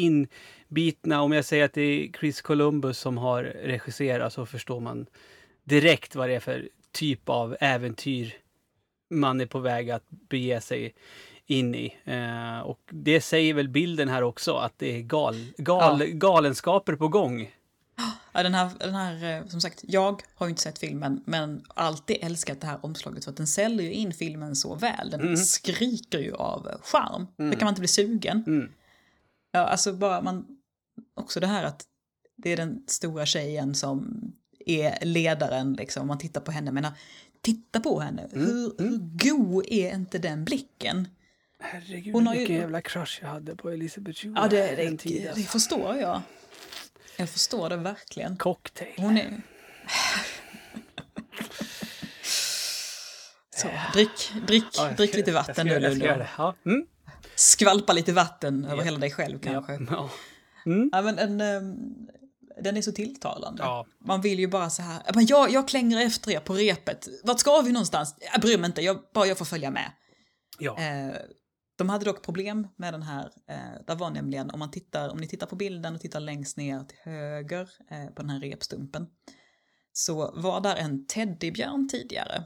[0.00, 5.06] inbitna, om jag säger att det är Chris Columbus som har regisserat så förstår man
[5.64, 8.34] direkt vad det är för typ av äventyr
[9.10, 10.94] man är på väg att bege sig
[11.46, 11.96] in i.
[12.04, 16.06] Eh, och det säger väl bilden här också, att det är gal, gal, Ja.
[16.12, 17.50] galenskaper på gång.
[18.32, 21.62] Ja, den här, den här, eh, som sagt, jag har ju inte sett filmen, men
[21.68, 25.10] alltid älskat det här omslaget för att den säljer ju in filmen så väl.
[25.10, 27.26] Den skriker ju av charm.
[27.36, 28.44] Då kan man inte bli sugen.
[28.46, 28.72] Mm.
[29.52, 30.46] Ja, alltså bara man,
[31.14, 31.84] också det här att
[32.36, 34.22] det är den stora tjejen som
[34.66, 36.06] är ledaren, liksom.
[36.06, 36.86] Man tittar på henne, men
[37.42, 38.28] titta på henne.
[38.32, 41.08] Hur, hur god är inte den blicken?
[41.60, 44.32] Herregud, Hon har ju- vilken jävla crush jag hade på Elisabeth Shue.
[44.36, 45.32] Ja, det, det, tiden.
[45.36, 46.22] det förstår jag.
[47.16, 48.36] Jag förstår det verkligen.
[48.36, 48.92] Cocktail.
[48.96, 49.42] Hon är...
[53.56, 56.28] Så, drick, drick, Ja, drick ska- lite vatten nu det.
[56.38, 56.54] Ja.
[56.66, 56.86] Mm.
[57.34, 58.82] Skvalpa lite vatten över Ja.
[58.82, 59.72] hela dig själv kanske.
[59.72, 59.78] Ja.
[59.90, 60.10] Ja.
[60.92, 61.02] Ja.
[61.02, 61.76] men en, ehm,
[62.62, 63.62] den är så tilltalande.
[63.62, 63.86] Ja.
[64.06, 67.08] Man vill ju bara så här, "Ja, men jag, jag klänger efter er på repet.
[67.24, 68.14] Vart ska vi någonstans?
[68.32, 69.92] Jag bryr mig inte, jag, bara jag får följa med.
[70.58, 70.78] Ja.
[70.78, 71.16] Eh,
[71.76, 73.30] de hade dock problem med den här.
[73.48, 76.56] Eh, där var nämligen, om, man tittar, om ni tittar på bilden och tittar längst
[76.56, 79.06] ner till höger eh, på den här repstumpen.
[79.92, 82.44] Så var där en teddybjörn tidigare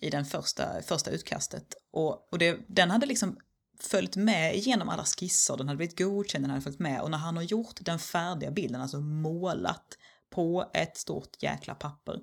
[0.00, 1.74] i den första, första utkastet.
[1.92, 3.38] Och, och det, den hade liksom
[3.80, 7.00] följt med igenom alla skisser, den hade blivit godkänd, den hade följt med.
[7.00, 9.98] Och när han har gjort den färdiga bilden, alltså målat
[10.30, 12.20] på ett stort jäkla papper,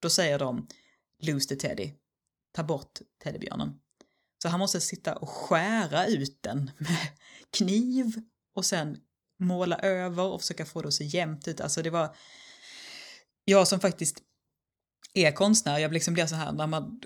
[0.00, 0.66] då säger de
[1.18, 1.92] lose the teddy,
[2.52, 3.78] ta bort teddybjörnen.
[4.42, 7.08] Så han måste sitta och skära ut den med
[7.50, 8.22] kniv
[8.54, 8.96] och sen
[9.40, 11.60] måla över och försöka få det att se jämnt ut.
[11.60, 12.16] Alltså det var...
[13.44, 14.22] Jag som faktiskt
[15.14, 17.00] är konstnär, jag liksom blev så här när, man,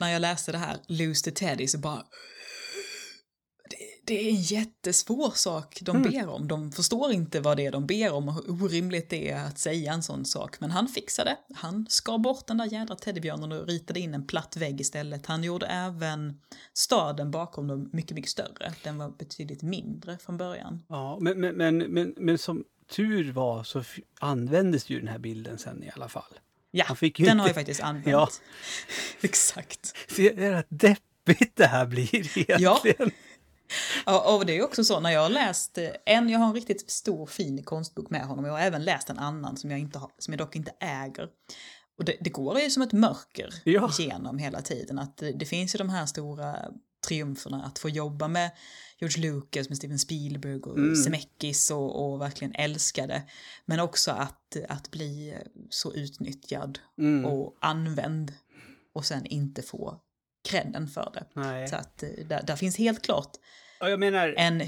[0.00, 2.04] när jag läste det här, Lose the Teddy, så bara...
[4.08, 6.10] Det, är en jättesvår sak de Mm.
[6.12, 6.48] ber om.
[6.48, 9.58] De förstår inte vad det är de ber om och hur orimligt det är att
[9.58, 10.60] säga en sån sak.
[10.60, 11.36] Men han fixade.
[11.54, 15.26] Han skar bort den där jädra teddybjörnen och ritade in en platt vägg istället.
[15.26, 16.40] Han gjorde även
[16.74, 18.74] staden bakom dem mycket, mycket större.
[18.84, 20.82] Den var betydligt mindre från början.
[20.88, 23.82] Ja, men, men, men, men, men som tur var så
[24.20, 26.38] användes ju den här bilden sen i alla fall.
[26.70, 28.06] Ja, den inte- har jag faktiskt använt.
[28.06, 28.28] Ja.
[29.20, 29.94] Exakt.
[30.16, 32.60] Det är rätt deppigt det här blir egentligen.
[32.62, 32.80] Ja,
[34.36, 36.90] och det är också så när jag har läst eh, en, jag har en riktigt
[36.90, 38.44] stor fin konstbok med honom.
[38.44, 41.28] Jag har även läst en annan som jag, inte har, som jag dock inte äger.
[41.98, 43.90] Och det, det går ju som ett mörker Ja.
[43.98, 44.98] genom hela tiden.
[44.98, 46.56] Att det, det finns ju de här stora
[47.08, 48.50] triumferna att få jobba med
[49.00, 50.96] George Lucas, med Steven Spielberg och Mm.
[50.96, 53.22] Zemeckis och, och verkligen älska det.
[53.66, 55.36] Men också att, att bli
[55.70, 57.24] så utnyttjad Mm.
[57.24, 58.32] och använd
[58.94, 60.00] och sen inte få
[60.48, 61.24] credden för det.
[61.40, 61.68] Nej.
[61.68, 63.30] Så att eh, där, där finns helt klart
[63.80, 64.62] Ja, jag menar, en...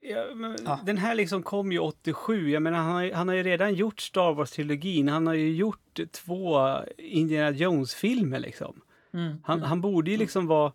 [0.00, 0.80] ja, men Ja.
[0.86, 2.50] den här liksom kom ju 87.
[2.50, 5.08] Jag menar, han har, han har ju redan gjort Star Wars-trilogin.
[5.10, 6.58] Han har ju gjort två
[6.98, 8.80] Indiana Jones-filmer liksom.
[9.14, 10.72] Mm, Han, han borde ju liksom vara...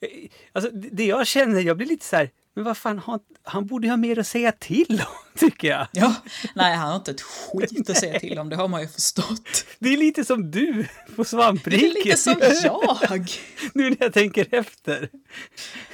[0.00, 3.20] eh, Alltså det det jag känner, jag blir lite så här, men vad fan, han,
[3.42, 5.86] han borde ju ha mer att säga till om, tycker jag.
[5.92, 6.14] Ja,
[6.54, 9.64] nej han har inte ett skit att säga till om, det har man ju förstått.
[9.78, 11.82] Det är lite som du på Det svampriket.
[11.82, 13.28] är lite som jag.
[13.74, 15.08] nu när jag tänker efter.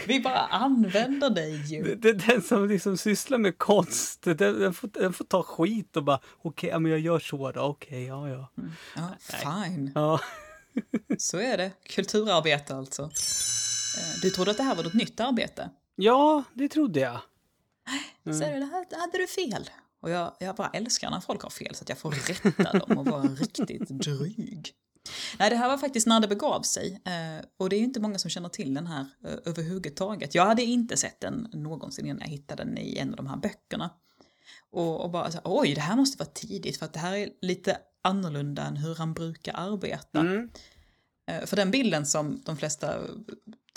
[0.07, 1.83] Vi bara använder dig ju.
[1.83, 5.97] Det, det, den som liksom sysslar med konst, den, den, får, den får ta skit
[5.97, 8.51] och bara okej, ja, men jag gör så då, okej, ja, ja.
[8.97, 10.21] Ja, fine, Ja,
[11.19, 11.71] så är det.
[11.89, 13.03] Kulturarbete alltså.
[13.03, 15.71] Eh, Du trodde att det här var något nytt arbete?
[15.97, 17.21] Ja det trodde jag.
[18.25, 19.71] Så är det, här hade du fel.
[20.01, 22.99] Och jag, jag bara älskar när folk har fel så att jag får rätta dem
[22.99, 24.75] och vara riktigt dryg.
[25.39, 27.01] Nej, det här var faktiskt när det begav sig.
[27.05, 30.35] Eh, och det är ju inte många som känner till den här eh, överhuvudtaget.
[30.35, 33.37] Jag hade inte sett den någonsin innan jag hittade den i en av de här
[33.37, 33.91] böckerna.
[34.71, 37.15] Och, och bara så här, oj, det här måste vara tidigt för att det här
[37.15, 40.21] är lite annorlunda än hur han brukar arbeta.
[40.21, 40.51] Mm.
[41.27, 43.01] Eh, För den bilden som de flesta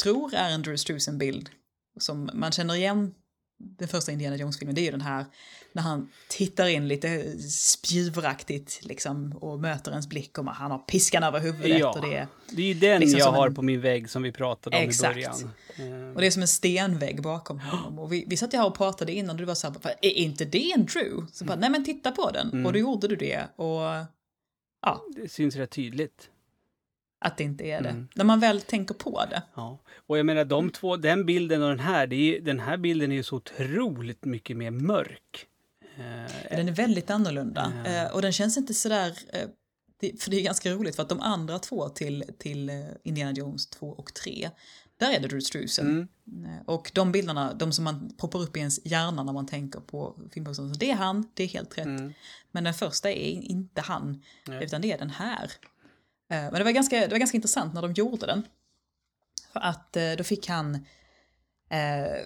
[0.04, 1.50] tror är en Drew Struzan-bild,
[1.98, 3.14] som man känner igen
[3.78, 5.26] den första Indiana Jones-filmen, det är ju den här
[5.74, 11.24] när han tittar in lite spjuveraktigt liksom, och möter ens blick och han har piskan
[11.24, 11.80] över huvudet.
[11.80, 14.10] Ja, Och, det är, det är ju den liksom jag har en- på min vägg
[14.10, 15.12] som vi pratade om Exakt.
[15.18, 15.52] i början.
[16.10, 18.00] Eh, och det är som en stenvägg bakom honom.
[18.00, 20.10] Och vi, vi satt ju här och pratade innan och du var så här, är
[20.10, 21.26] inte det en Drew?
[21.32, 22.50] Så bara, nej men titta på den.
[22.52, 22.66] Mm.
[22.66, 23.48] Och då gjorde du det.
[23.56, 23.82] Och
[24.82, 26.30] ja, Det syns rätt tydligt.
[27.20, 27.90] Att det inte är det.
[27.90, 28.08] Mm.
[28.16, 29.42] När man väl tänker på det.
[29.56, 29.80] Ja.
[30.08, 33.16] Och jag menar de två, den bilden och den här, är, den här bilden är
[33.16, 35.46] ju så otroligt mycket mer mörk.
[35.98, 37.74] Eh, Den är väldigt annorlunda.
[37.86, 37.92] Ja.
[37.92, 39.14] Eh, och den känns inte sådär...
[39.34, 39.48] Eh,
[40.00, 43.32] det, för det är ganska roligt för att de andra två till, till eh, Indiana
[43.32, 44.50] Jones 2 och 3,
[44.98, 45.88] Där är det Drew Struzan.
[46.28, 46.46] Mm.
[46.46, 49.80] Eh, Och de bilderna, de som man poppar upp i ens hjärna när man tänker
[49.80, 51.86] på filmposten, så det är han, det är helt rätt.
[51.86, 52.14] Mm.
[52.52, 54.64] Men den första är inte han, Nej.
[54.64, 55.52] utan det är den här.
[56.30, 58.48] Eh, Men det var, ganska, det var ganska intressant när de gjorde den.
[59.54, 60.76] För att eh, då fick han
[61.70, 62.22] eh,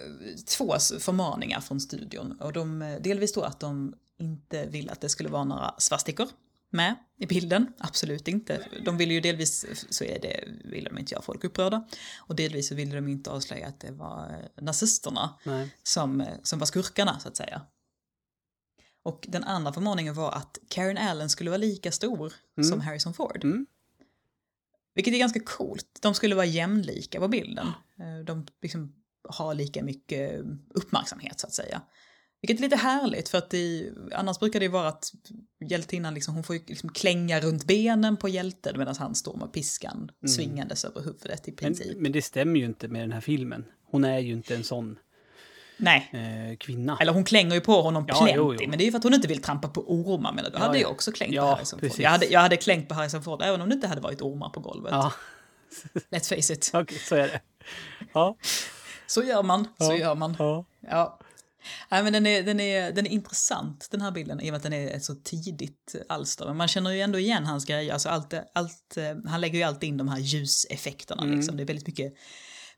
[0.46, 2.40] två förmaningar från studion.
[2.40, 6.28] Och de, delvis då att de inte ville att det skulle vara några svastikor
[6.70, 7.72] med i bilden.
[7.78, 8.66] Absolut inte.
[8.84, 11.86] De ville ju delvis, så är det, ville de inte göra folk upprörda.
[12.18, 15.74] Och delvis så ville de inte avslöja att det var nazisterna Nej.
[15.82, 17.62] som, som var skurkarna så att säga.
[19.02, 22.32] Och den andra förmaningen var att Karen Allen skulle vara lika stor
[22.70, 23.44] som Harrison Ford.
[23.44, 23.66] Mm.
[24.94, 25.98] Vilket är ganska coolt.
[26.02, 27.66] De skulle vara jämlika på bilden.
[27.98, 28.94] Eh, De liksom
[29.28, 30.40] har lika mycket
[30.74, 31.82] uppmärksamhet så att säga.
[32.42, 35.12] Vilket är lite härligt för att det, annars brukar det ju vara att
[35.70, 40.10] hjältinnan liksom, hon får liksom klänga runt benen på hjälten medan han står med piskan
[40.26, 41.98] svingandes över huvudet i Men, princip.
[41.98, 43.64] men det stämmer ju inte med den här filmen.
[43.90, 44.98] Hon är ju inte en sån
[45.86, 46.98] eh, kvinna.
[47.00, 48.68] eller hon klänger ju på honom Ja, plenty, jo, jo.
[48.68, 50.32] men det är ju för att hon inte vill trampa på ormar.
[50.32, 50.82] Men då Ja, hade ja.
[50.82, 51.80] jag också klängt Ja, på Harrison Ford.
[51.80, 52.00] precis.
[52.00, 54.48] Jag hade, jag hade klängt på Harrison Ford även om det inte hade varit ormar
[54.48, 54.92] på golvet.
[54.92, 55.12] Ja,
[56.10, 56.70] Let's face it.
[56.74, 57.40] okej, så är det.
[58.14, 58.36] Ja,
[59.06, 60.36] Så gör man, så gör man.
[60.38, 60.64] ja.
[60.90, 61.18] Ja.
[61.90, 64.56] Nej, men den, är, den, är, den är intressant den här bilden i och med
[64.56, 66.46] att den är ett så tidigt alster.
[66.46, 67.92] Men man känner ju ändå igen hans grejer.
[67.92, 71.22] Alltså allt, allt, eh, han lägger ju alltid in de här ljuseffekterna.
[71.22, 71.36] Mm.
[71.36, 71.56] Liksom.
[71.56, 72.12] Det är väldigt mycket,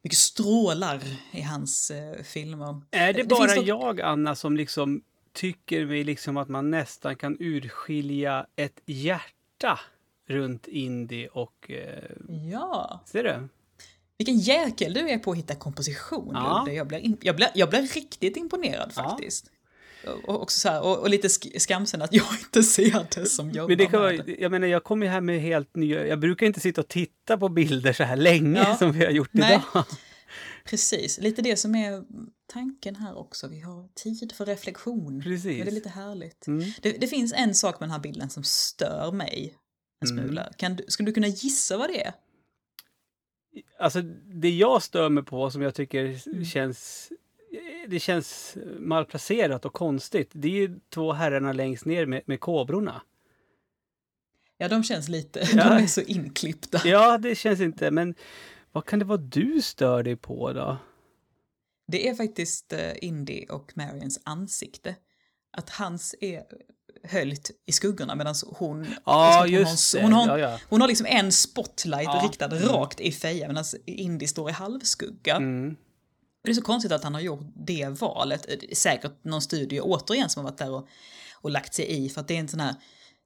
[0.03, 1.00] mycket strålar
[1.32, 2.80] i hans eh, filmer.
[2.90, 7.16] Är det Det bara dock- jag, Anna, som liksom tycker mig liksom att man nästan
[7.16, 9.80] kan urskilja ett hjärta
[10.28, 11.70] runt Indie och...
[11.70, 12.11] Eh,
[12.53, 13.48] Ja, ser du?
[14.18, 16.30] vilken jäkel du är på att hitta komposition.
[16.34, 16.70] Ja.
[16.70, 19.03] Jag, blir jag, blir, jag blir riktigt imponerad Ja.
[19.03, 19.46] faktiskt.
[19.46, 19.53] Och,
[20.07, 23.50] och, också så här, och, och lite sk- skamsen att jag inte ser det som
[23.50, 26.07] jobbar Men det kan vara, jag menar, jag kommer här med helt nya...
[26.07, 28.76] Jag brukar inte sitta och titta på bilder så här länge Ja.
[28.76, 29.61] som vi har gjort Nej.
[29.72, 29.84] idag.
[30.64, 32.03] Precis, lite det som är
[32.53, 33.48] tanken här också.
[33.48, 35.22] Vi har tid för reflektion.
[35.22, 35.62] Precis.
[35.64, 36.46] Det är lite härligt.
[36.46, 36.72] Mm.
[36.82, 39.55] Det, det finns en sak med den här bilden som stör mig
[40.05, 40.24] en Mm.
[40.24, 40.53] smula.
[40.57, 42.12] Kan du, skulle du kunna gissa vad det är?
[43.78, 44.03] Alltså,
[44.42, 46.44] det jag stör mig på som jag tycker Mm.
[46.44, 47.09] känns...
[47.89, 50.30] Det känns malplacerat och konstigt.
[50.33, 53.03] Det är ju två herrarna längst ner med, med kobrorna.
[54.59, 55.68] Ja, de känns lite, Ja.
[55.68, 56.80] de är så inklippta.
[56.85, 58.14] Ja, det känns inte, men
[58.72, 60.76] vad kan det vara du stör dig på då?
[61.87, 64.97] Det är faktiskt uh, Indy och Marians ansikte.
[65.57, 66.43] Att hans är
[67.05, 68.87] höljt i skuggorna medan hon...
[69.05, 70.59] Ja, liksom, just hon, har, hon, har, Ja, ja.
[70.68, 72.20] hon har liksom en spotlight Ja.
[72.24, 75.37] riktad rakt i fejan medan Indy står i halvskugga.
[75.37, 75.76] Mm.
[76.45, 78.47] Det är så konstigt att han har gjort det valet.
[78.72, 80.88] Säkert någon studie återigen som har varit där och,
[81.34, 82.09] och lagt sig i.
[82.09, 82.74] För att det är en sån här,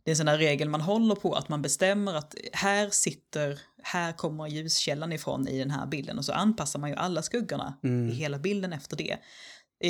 [0.05, 1.35] det är en sån här regel man håller på.
[1.35, 6.19] Att man bestämmer att här sitter, här kommer ljuskällan ifrån i den här bilden.
[6.19, 8.09] Och så anpassar man ju alla skuggorna Mm.
[8.11, 9.17] i hela bilden efter det.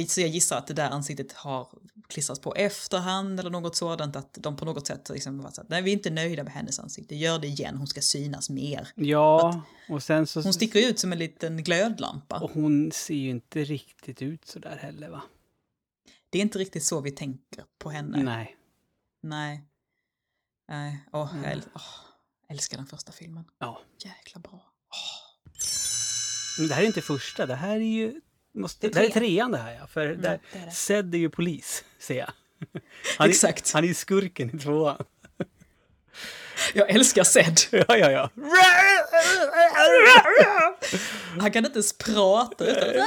[0.08, 1.68] Så jag gissar att det där ansiktet har
[2.08, 4.16] klistrats på efterhand eller något sådant.
[4.16, 6.52] Att de på något sätt liksom var så att nej vi är inte nöjda med
[6.52, 7.14] hennes ansikte.
[7.16, 8.88] Gör det igen, hon ska synas mer.
[8.94, 10.42] Ja, och sen så...
[10.42, 12.38] Hon sticker ut som en liten glödlampa.
[12.38, 15.22] Och hon ser ju inte riktigt ut så där heller, va?
[16.30, 18.22] Det är inte riktigt så vi tänker på henne.
[18.22, 18.56] Nej.
[19.22, 19.64] Nej.
[20.68, 21.04] Nej.
[21.12, 21.44] Åh, Mm.
[21.44, 21.82] jag äl- åh,
[22.48, 23.44] älskar den första filmen.
[23.58, 23.80] Ja.
[24.04, 24.72] Jäkla bra.
[26.58, 28.20] Men det här är inte första, det här är ju...
[28.56, 29.50] Måste, Det är det här är trean.
[29.50, 29.86] det här, ja.
[29.86, 30.72] För Ja, där, det är det.
[30.72, 32.30] Zed är ju polis, ser jag.
[33.18, 33.72] Han är, Exakt.
[33.72, 35.04] Han är ju skurken i tvåan.
[36.74, 37.58] Jag älskar Zed.
[37.88, 38.30] Ja, ja, ja.
[41.40, 42.88] Han kan inte ens prata utan...
[42.94, 43.06] Ja.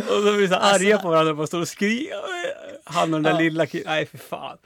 [0.00, 2.16] Och så blir så arga på varandra och står och skriker.
[2.84, 3.50] Han och den där Alltså- Ja.
[3.50, 3.86] lilla killen.
[3.86, 4.58] Nej, för fan.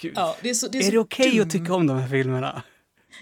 [0.00, 0.12] Gud.
[0.16, 1.42] Ja, det är så, det är är det okej dum.
[1.46, 2.62] att tycka om de här filmerna?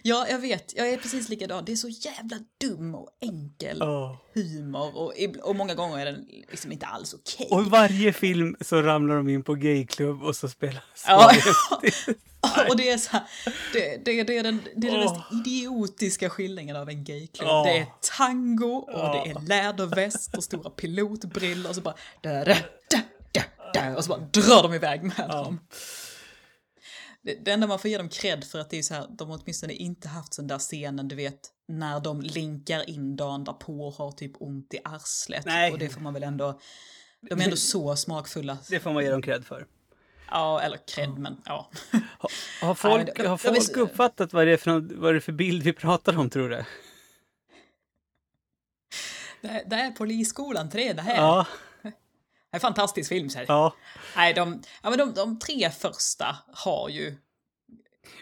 [0.02, 0.76] Ja, jag vet.
[0.76, 1.64] Jag är precis likadan.
[1.64, 4.18] Det är så jävla dum och enkel Ja.
[4.34, 4.96] humor.
[4.96, 7.48] Och, och många gånger är den liksom inte alls okej.
[7.50, 11.32] Och i varje film så ramlar de in på gayklubb och så spelar Ja.
[12.68, 13.22] Och det är så här,
[13.72, 15.12] det, det, det är den, det är den Åh.
[15.12, 17.48] mest idiotiska skildringen av en gayklubb.
[17.50, 17.64] Åh.
[17.64, 17.86] Det är
[18.16, 22.54] tango och det är läderväst och stora pilotbrillor och så bara da, da,
[22.90, 23.00] da,
[23.32, 23.42] da,
[23.74, 25.60] da, och så bara drar de iväg med dem.
[27.22, 29.30] Det, det enda man får ge dem cred för att det är så här, de
[29.30, 33.86] har åtminstone inte haft den där scenen, du vet, när de linkar in dagen därpå
[33.86, 35.46] och har typ ont i arslet.
[35.46, 35.72] Nej.
[35.72, 36.60] Och det får man väl ändå,
[37.20, 38.58] de är ändå så smakfulla.
[38.70, 39.66] Det får man ge dem cred för.
[40.30, 41.70] Ja, eller cred, men ja.
[42.62, 45.32] Har folk, men det- har folk uppfattat vad det, är för, vad det är för
[45.32, 46.64] bild vi pratar om, tror du?
[49.40, 51.16] Det, det är polisskolan 3, det här.
[51.16, 51.46] Ja,
[52.52, 53.30] en fantastisk film.
[53.30, 53.44] Så här.
[53.48, 53.74] ja.
[54.16, 57.16] Nej, de, ja, men de, de tre första har ju...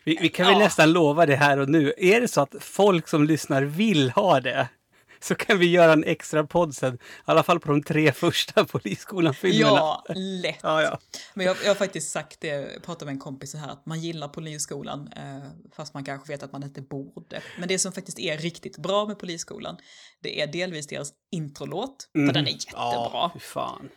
[0.04, 0.58] Vi, vi kan väl Ja.
[0.58, 1.94] nästan lova det här och nu.
[1.98, 4.68] Är det så att folk som lyssnar vill ha det,
[5.20, 6.94] så kan vi göra en extra podd sen.
[6.94, 8.64] I alla fall på de tre första
[9.12, 9.76] Polisskolan-filmerna.
[9.76, 10.58] Ja, lätt.
[10.62, 10.98] ja, ja.
[11.34, 13.86] Men jag, jag har faktiskt sagt det, jag pratade med en kompis så här, att
[13.86, 17.42] man gillar Polisskolan eh, fast man kanske vet att man inte borde.
[17.58, 19.76] Men det som faktiskt är riktigt bra med Polisskolan,
[20.22, 22.72] det är delvis deras introlåt, för den är jättebra.
[22.82, 23.88] Ja, fan.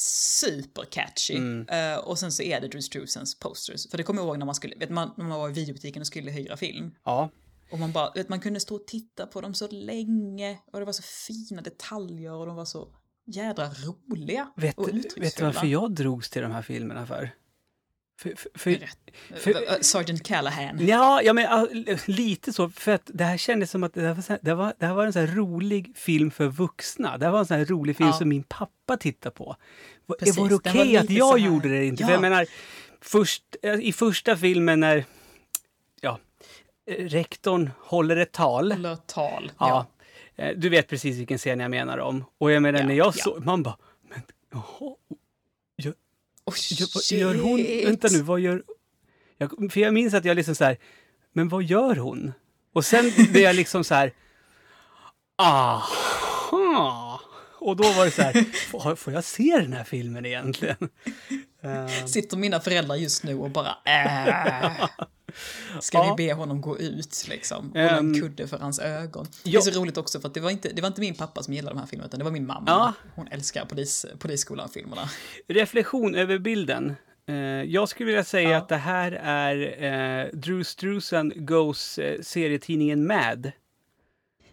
[0.00, 1.36] Supercatchy.
[1.36, 1.68] Mm.
[1.68, 3.90] Eh, och sen så är det Drew Struzans posters.
[3.90, 6.00] För det kommer jag ihåg när man, skulle, vet man, när man var i videobutiken
[6.00, 6.94] och skulle hyra film.
[7.04, 7.30] Ja,
[7.72, 10.58] Och man bara, vet, man kunde stå och titta på dem så länge.
[10.72, 12.88] Och det var så fina detaljer och de var så
[13.26, 14.52] jädra roliga.
[14.56, 17.30] vet, och vet du varför jag drogs till de här filmerna för?
[18.18, 18.78] För, för, för,
[19.52, 20.86] för- Sergeant Callahan.
[20.86, 21.68] Ja, ja men ja,
[22.06, 22.68] lite så.
[22.68, 24.86] För att det här kändes som att det här var, så här, det var, det
[24.86, 27.18] här var en så här rolig film för vuxna.
[27.18, 28.12] Det här var en sån här rolig film Ja.
[28.18, 29.56] som min pappa tittade på.
[30.18, 32.02] Precis, var det okej att lite jag gjorde det inte?
[32.02, 32.06] Ja.
[32.06, 32.46] För jag menar,
[33.00, 35.04] först, eh, i första filmen när
[36.00, 36.18] ja,
[36.98, 38.72] rektorn håller ett tal.
[38.72, 39.52] Eller tal.
[39.58, 39.86] Ja.
[40.36, 42.24] Eh, Du vet precis vilken scen jag menar om.
[42.38, 43.12] Och jag menar Ja, när jag ja.
[43.12, 43.76] såg, man bara,
[44.10, 44.94] men jaha,
[46.46, 47.84] Oh, gör, vad gör hon?
[47.84, 48.62] Vänta nu, vad gör...
[49.38, 50.76] Jag, för jag minns att jag liksom så här,
[51.32, 52.32] men vad gör hon?
[52.72, 54.12] Och sen blev jag liksom så här,
[55.38, 57.20] aha!
[57.58, 60.88] Och då var det så här, får jag se den här filmen egentligen?
[61.66, 64.72] Eh, Sitter mina föräldrar just nu och bara äh.
[65.80, 66.14] Ska Ja.
[66.18, 67.70] vi be honom gå ut liksom?
[67.70, 69.26] Och Ehm, en kudde för hans ögon.
[69.44, 69.58] Det ja.
[69.60, 71.54] är så roligt också för att det var inte, det var inte min pappa som
[71.54, 72.64] gillade de här filmerna utan det var min mamma.
[72.66, 72.92] Ja.
[73.14, 75.10] Hon älskar polis, Polisskolan-filmerna.
[75.48, 76.96] reflektion över bilden.
[77.28, 79.82] Eh, jag skulle vilja säga att det här är
[80.24, 83.52] eh, Drew Struzan Goes serietidningen Mad.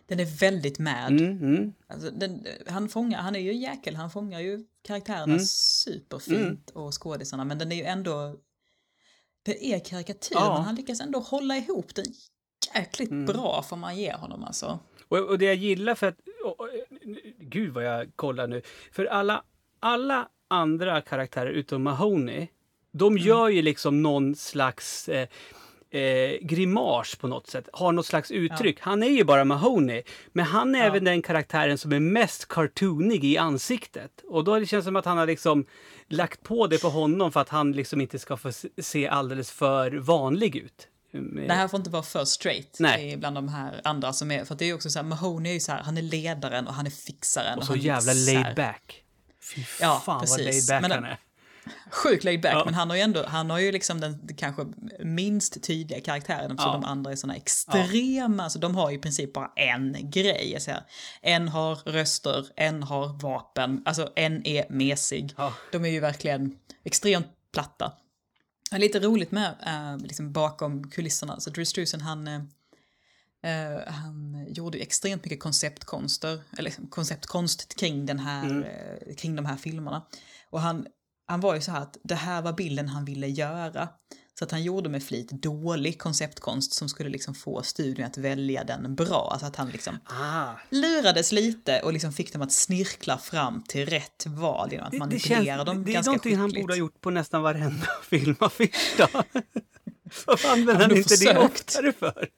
[0.08, 1.12] Den är väldigt mad.
[1.12, 1.74] Mm, mm.
[1.88, 5.40] Alltså, den, han, fångar, han är ju jäkel, han fångar ju karaktärerna Mm.
[5.46, 8.36] superfint och skådisarna men den är ju ändå...
[9.44, 10.54] Det är karikatyr Ja.
[10.54, 12.06] men han lyckas ändå hålla ihop den
[12.76, 13.26] jäkligt Mm.
[13.26, 14.80] bra får man ge honom alltså.
[15.08, 16.18] Och, och det jag gillar för att...
[16.46, 16.70] Och, och,
[17.40, 18.62] gud vad jag kollar nu.
[18.92, 19.44] För alla,
[19.80, 22.48] alla andra karaktärer utom Mahoney,
[22.92, 25.28] de gör ju liksom någon slags eh,
[25.94, 27.70] eh, grimas på något sätt.
[27.74, 28.78] Har något slags uttryck.
[28.80, 30.04] Han är ju bara Mahoney.
[30.32, 30.86] Men han är Ja.
[30.86, 34.12] även den karaktären som är mest cartoonig i ansiktet.
[34.30, 35.66] Och då det känns som att han har liksom
[36.08, 39.92] lagt på det på honom för att han liksom inte ska få se- alldeles för
[39.92, 40.88] vanlig ut.
[41.12, 43.12] Med- Det här får inte vara för straight Nej.
[43.12, 45.52] i bland de här andra som är, för det är ju också så här, Mahoney
[45.52, 47.58] är ju så här, han är ledaren och han är fixaren.
[47.58, 49.04] och så han är jävla så här- laid back.
[49.56, 50.70] Fy Ja, fan vad precis.
[50.70, 51.18] laid back Men- han är.
[51.92, 52.66] Sjukt laid back, Ja.
[52.66, 54.66] men han har ju ändå, han har ju liksom den kanske
[55.00, 56.80] minst tydliga karaktären eftersom Ja.
[56.80, 60.56] de andra är såna extrema, så de har ju i princip bara en grej.
[60.60, 60.84] Så här.
[61.22, 65.34] En har röster, en har vapen, alltså en är mesig.
[65.38, 65.54] Ja.
[65.72, 67.94] De är ju verkligen extremt platta.
[68.72, 72.42] Är lite roligt med, eh, liksom bakom kulisserna, så Drew Struzan han, eh,
[73.44, 78.64] eh, han gjorde ju extremt mycket konceptkonster, eller liksom konceptkonst kring, den här, Mm.
[78.64, 80.06] eh, kring de här filmerna.
[80.50, 80.88] Och han,
[81.26, 83.90] han var ju så här att det här var bilden han ville göra.
[84.40, 88.64] Så att han gjorde med flit dålig konceptkonst som skulle liksom få studion att välja
[88.64, 89.30] den bra.
[89.32, 90.54] Alltså att han liksom Ah.
[90.70, 94.98] lurades lite och liksom fick dem att snirkla fram till rätt val genom att Det,
[94.98, 96.64] det, manipulera känns, dem det är ganska någonting han skickligt.
[96.64, 99.08] borde ha gjort på nästan varenda filmaffisch då.
[100.28, 101.40] Varför använder han nog inte det försökt.
[101.70, 102.30] oftare för?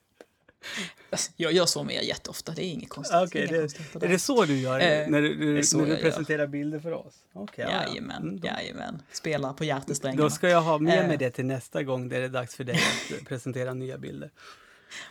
[1.36, 3.18] Jag gör så med jätteofta, det är inget konstigt.
[3.24, 4.08] Okej, Inga det, är där.
[4.08, 5.98] det så du gör Eh, när du, när du jag gör.
[6.02, 7.14] presenterar bilder för oss?
[7.34, 7.84] Okay, ja, ja.
[7.90, 9.02] Jajamän, Mm, då, jajamän.
[9.12, 10.24] Spelar på hjärtesträngarna.
[10.24, 11.08] då ska jag ha med Eh.
[11.08, 12.80] mig det till nästa gång det är dags för dig
[13.22, 14.32] att presentera nya bilder.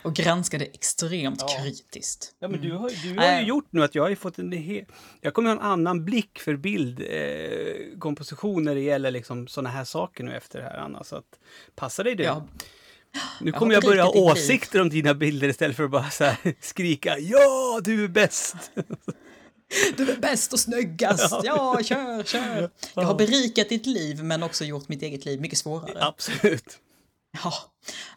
[0.03, 1.47] Och granska det extremt Ja.
[1.63, 2.35] kritiskt.
[2.39, 3.39] Ja, men du har, du har Mm.
[3.41, 4.85] ju gjort nu att jag har fått en he-
[5.21, 9.83] Jag kommer ha en annan blick för bildkomposition eh, när det gäller liksom sådana här
[9.83, 11.03] saker nu efter det här, Anna.
[11.03, 11.39] Så att,
[11.75, 12.23] passa dig du.
[12.23, 12.47] Ja,
[13.41, 17.19] nu kommer jag börja ha åsikter om dina bilder istället för att bara så skrika
[17.19, 18.55] ja, du är bäst.
[19.97, 21.31] du är bäst och snyggast!
[21.31, 21.41] Ja.
[21.43, 22.69] Ja, kör, kör!
[22.93, 26.03] Jag har berikat ditt liv men också gjort mitt eget liv mycket svårare.
[26.03, 26.79] Absolut.
[27.43, 27.53] Ja.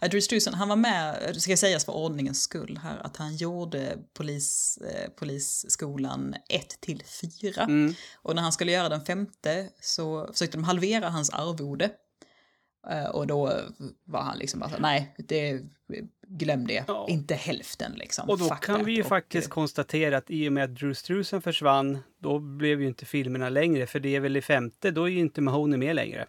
[0.08, 3.98] Drew Struzan, han var med, det ska sägas för ordningens skull här, att han gjorde
[4.14, 7.02] polis, eh, polisskolan 1 till
[7.42, 7.62] 4.
[7.62, 7.94] Mm.
[8.22, 11.90] Och när han skulle göra den femte så försökte de halvera hans arvode.
[12.90, 13.60] Eh, Och då
[14.04, 15.60] var han liksom bara så, nej, det,
[16.28, 17.06] glöm det, Ja.
[17.08, 18.30] inte hälften liksom.
[18.30, 20.74] Och då Fuck kan vi ju Och, faktiskt eh, konstatera att i och med att
[20.74, 23.86] Drew Struzan försvann, då blev ju inte filmerna längre.
[23.86, 26.26] För det är väl i femte, då är ju inte Mahoney med längre.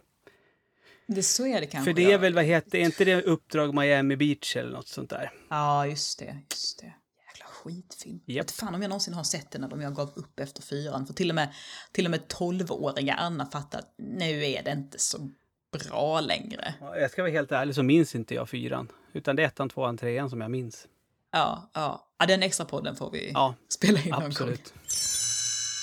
[1.07, 1.91] Det, så är det kanske.
[1.91, 5.09] För det är väl, vad heter är inte det Uppdrag Miami Beach eller något sånt
[5.09, 5.31] där?
[5.49, 6.85] Ja, just det, just det.
[6.85, 8.19] Jävla skitfilm.
[8.25, 8.45] Japp.
[8.45, 11.07] vet fan om jag någonsin har sett den om jag gav upp efter fyran.
[11.07, 11.49] För till och med,
[11.91, 15.29] till och med 12-åriga Anna fattar att nu är det inte så
[15.71, 16.73] bra längre.
[16.81, 18.91] Ja, Jag ska vara helt ärlig så minns inte jag fyran.
[19.13, 20.87] Utan det är ettan, tvåan, trean som jag minns.
[21.31, 22.07] Ja, ja.
[22.19, 24.55] ja den extra podden får vi Ja, spela in någon gång.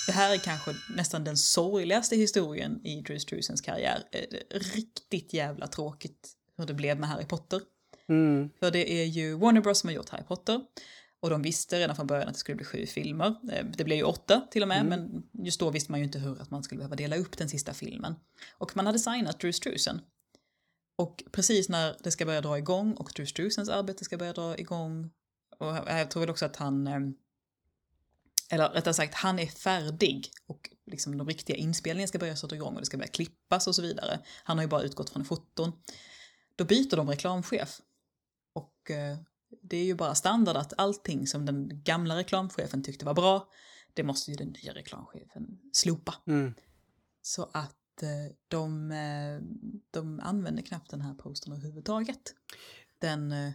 [0.07, 4.03] Det här är kanske nästan den sorgligaste historien i Drew Struzens karriär.
[4.11, 4.21] Eh,
[4.75, 7.61] Riktigt jävla tråkigt hur det blev med Harry Potter.
[8.09, 8.49] Mm.
[8.59, 10.61] För det är ju Warner Bros som har gjort Harry Potter.
[11.19, 13.35] Och de visste redan från början att det skulle bli sju filmer.
[13.51, 16.19] Eh, Det blev ju åtta till och med, men just då visste man ju inte
[16.19, 18.15] hur att man skulle behöva dela upp den sista filmen.
[18.51, 20.01] Och man hade signat Drew Struzan.
[20.95, 24.57] Och precis när det ska börja dra igång och Drew Struzans arbete ska börja dra
[24.57, 25.09] igång.
[25.59, 26.99] Och jag tror väl också att han, eh,
[28.49, 30.29] eller rättare sagt, han är färdig.
[30.45, 33.75] Och liksom de riktiga inspelningarna ska börja sätta igång och det ska börja klippas och
[33.75, 34.19] så vidare.
[34.43, 35.71] Han har ju bara utgått från foton.
[36.55, 37.81] Då byter de reklamchef.
[38.53, 39.17] Och eh,
[39.69, 43.47] det är ju bara standard att allting som den gamla reklamchefen tyckte var bra,
[43.93, 46.15] det måste ju den nya reklamchefen slopa.
[46.27, 46.53] Mm.
[47.21, 49.39] Så att eh, de, eh,
[49.91, 52.35] de använder knappt den här postern överhuvudtaget.
[52.99, 53.51] Den, eh,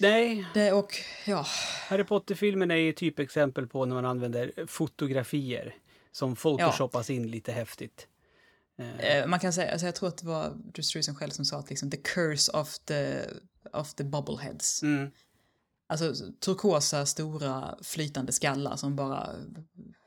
[0.00, 0.94] Nej, det och
[1.26, 1.46] ja,
[1.88, 5.76] Harry Potter-filmen är ju typexempel på när man använder fotografier
[6.12, 8.06] som photoshoppas in lite häftigt.
[9.26, 11.70] Man kan säga, alltså jag tror att det var Drew Struzan själv som sa att
[11.70, 13.20] liksom the curse of the,
[13.72, 14.82] of the bobbleheads.
[14.82, 15.10] Mm.
[15.86, 19.30] Alltså turkosa stora flytande skallar som bara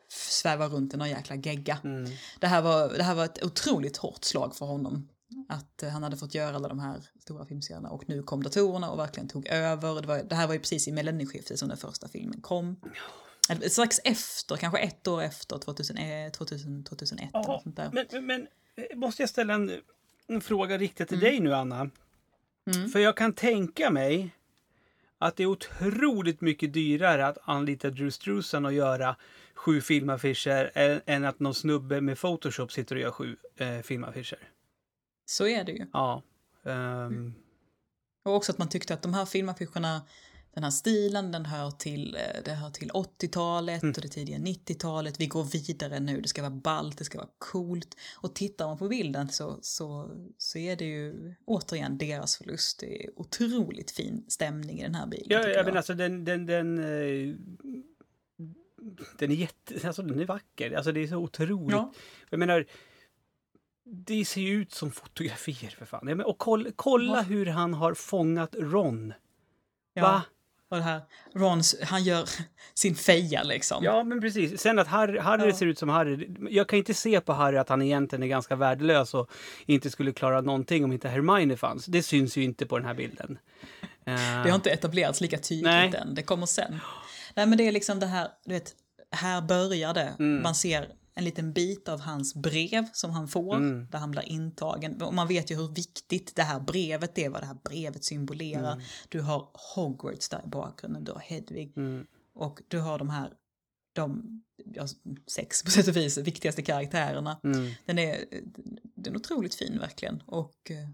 [0.09, 1.77] svävar runt i någon jäkla gegga.
[1.83, 2.11] Mm.
[2.39, 5.07] Det här, var, det här var ett otroligt hårt slag för honom.
[5.49, 8.89] Att eh, han hade fått göra alla de här stora filmserierna och nu kom datorerna
[8.89, 10.01] och verkligen tog över.
[10.01, 12.75] Det, var, det här var ju precis i millennieskiftet som den första filmen kom.
[13.49, 17.89] Eller Strax efter, kanske ett år efter 2001, 2000, 2001 eller Jaha, sånt där.
[17.93, 19.71] men, men, eh, måste jag ställa en,
[20.27, 21.29] en fråga riktad till Mm.
[21.29, 21.89] dig nu, Anna?
[22.65, 22.89] Mm.
[22.89, 24.35] För jag kan tänka mig
[25.17, 29.15] att det är otroligt mycket dyrare att anlita Drew Struzan och göra
[29.53, 30.71] sju filmaffischer
[31.05, 34.49] än, att någon snubbe med Photoshop sitter och gör sju eh, filmaffischer.
[35.25, 35.85] Så är det ju.
[35.93, 36.23] Ja.
[36.65, 37.33] ehm,
[38.25, 40.01] Och också att man tyckte att de här filmaffischerna,
[40.53, 43.93] den här stilen, den hör till, eh, det hör till 80-talet Mm.
[43.95, 45.19] och det tidiga 90-talet.
[45.19, 47.97] Vi går vidare nu, det ska vara ballt, det ska vara coolt.
[48.17, 52.79] Och tittar man på bilden så, så, så är det ju återigen deras förlust.
[52.79, 55.27] Det är otroligt fin stämning i den här bilen.
[55.29, 57.35] ja, jag menar alltså den, den, den, eh,
[59.17, 60.71] den är jätte, alltså den är vacker.
[60.71, 61.71] Alltså det är så otroligt.
[61.75, 61.93] Ja.
[62.29, 62.65] Jag menar,
[63.85, 66.05] det ser ju ut som fotografier för fan.
[66.05, 67.21] Men, och kolla, kolla Ja.
[67.21, 69.13] hur han har fångat Ron.
[69.93, 70.01] Ja.
[70.01, 70.23] Va?
[70.73, 71.01] Och det här,
[71.35, 72.29] Rons, han gör
[72.73, 73.83] sin feja liksom.
[73.83, 74.61] Ja, men precis.
[74.61, 75.55] Sen att Harry, Harry Ja.
[75.55, 76.29] ser ut som Harry.
[76.49, 79.29] Jag kan inte se på Harry att han egentligen är ganska värdelös och
[79.65, 81.85] inte skulle klara någonting om inte Hermione fanns.
[81.85, 83.37] Det syns ju inte på den här bilden.
[84.05, 84.13] Eh,
[84.43, 85.93] Det har inte etablerats lika tydligt Nej.
[85.95, 86.79] än, det kommer sen.
[87.35, 88.71] Nej men det är liksom det här, du vet,
[89.11, 90.13] här börjar det.
[90.19, 90.41] Mm.
[90.43, 93.87] Man ser en liten bit av hans brev som han får, Mm.
[93.91, 95.01] där han blir intagen.
[95.01, 98.83] Och man vet ju hur viktigt det här brevet är, vad det här brevet symbolerar.
[99.09, 102.05] Du har Hogwarts där i bakgrunden, du har Hedvig Mm.
[102.35, 103.33] och du har de här,
[103.95, 104.23] de
[104.73, 104.87] ja,
[105.27, 107.39] sex på sätt och vis viktigaste karaktärerna.
[107.43, 107.71] Mm.
[107.85, 108.25] Den är,
[108.95, 110.89] den är otroligt fin verkligen och eh,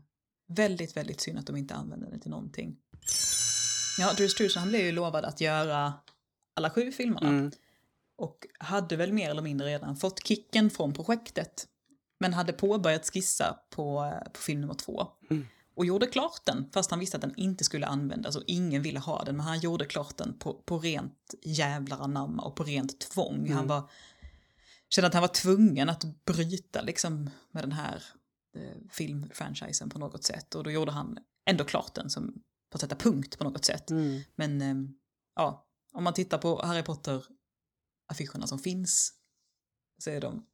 [0.47, 2.77] väldigt, väldigt synd att de inte använder den till någonting.
[3.99, 5.93] Ja, Drew Struzan han blev ju lovad att göra
[6.55, 7.51] alla sju filmerna Mm.
[8.19, 11.67] Och hade väl mer eller mindre redan fått kicken från projektet.
[12.19, 15.07] Men hade påbörjat skissa på, eh, på film nummer två.
[15.29, 15.47] Mm.
[15.75, 18.99] Och gjorde klart den, fast han visste att den inte skulle användas och ingen ville
[18.99, 19.37] ha den.
[19.37, 23.51] Men han gjorde klart den på, på rent jävlar anamma och på rent tvång.
[23.51, 23.89] Han var,
[24.89, 28.03] kände att han var tvungen att bryta liksom med den här
[28.55, 30.55] eh, filmfranchisen på något sätt.
[30.55, 32.33] Och då gjorde han ändå klart den som,
[32.71, 33.89] för att sätta punkt på något sätt.
[33.89, 34.21] Mm.
[34.35, 34.89] Men eh,
[35.35, 36.83] ja, om man tittar på Harry
[38.09, 39.13] Potter-affischerna som finns
[39.97, 40.45] så är de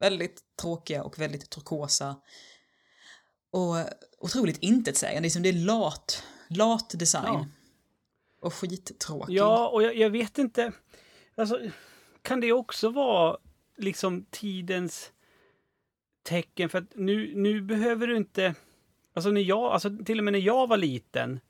[0.00, 2.16] väldigt tråkiga och väldigt turkosa.
[3.50, 3.76] Och
[4.18, 7.24] otroligt intetsägande, liksom det är lat, lat design.
[7.24, 7.46] Ja.
[8.40, 9.34] Och skittråkig.
[9.34, 10.72] Ja, och jag, jag vet inte.
[11.36, 11.60] Alltså,
[12.22, 13.38] kan det också vara
[13.76, 15.12] liksom tidens
[16.22, 16.68] tecken?
[16.68, 18.54] För att nu, nu behöver du inte...
[19.14, 21.40] Alltså, när jag, alltså till och med när jag var liten,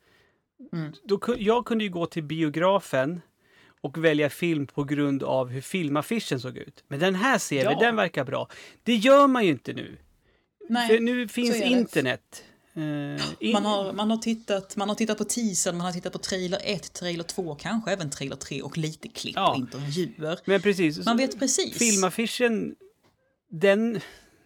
[0.73, 0.93] Mm.
[1.05, 3.21] då, jag kunde ju gå till biografen
[3.81, 6.85] och välja film på grund av hur filmaffischen såg ut.
[6.89, 7.79] Men den här ser vi, Ja.
[7.81, 8.49] den verkar bra.
[8.83, 9.99] Det gör man ju inte nu.
[10.69, 12.45] Nej, För nu finns internet.
[12.75, 16.19] In- man, har, man, har tittat, man har tittat på teasern, man har tittat på
[16.19, 19.51] trailer 1, trailer 2, kanske även trailer 3 och lite klipp Ja.
[19.53, 20.39] och intervjuer.
[20.45, 21.05] Men precis.
[21.07, 21.79] Man vet precis.
[21.79, 22.77] filmaffischen,
[23.51, 24.01] den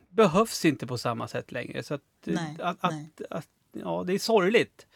[0.08, 1.82] behövs inte på samma sätt längre.
[1.82, 3.08] Så att, Nej, att, nej.
[3.30, 4.86] Att, att, ja, det är sorgligt.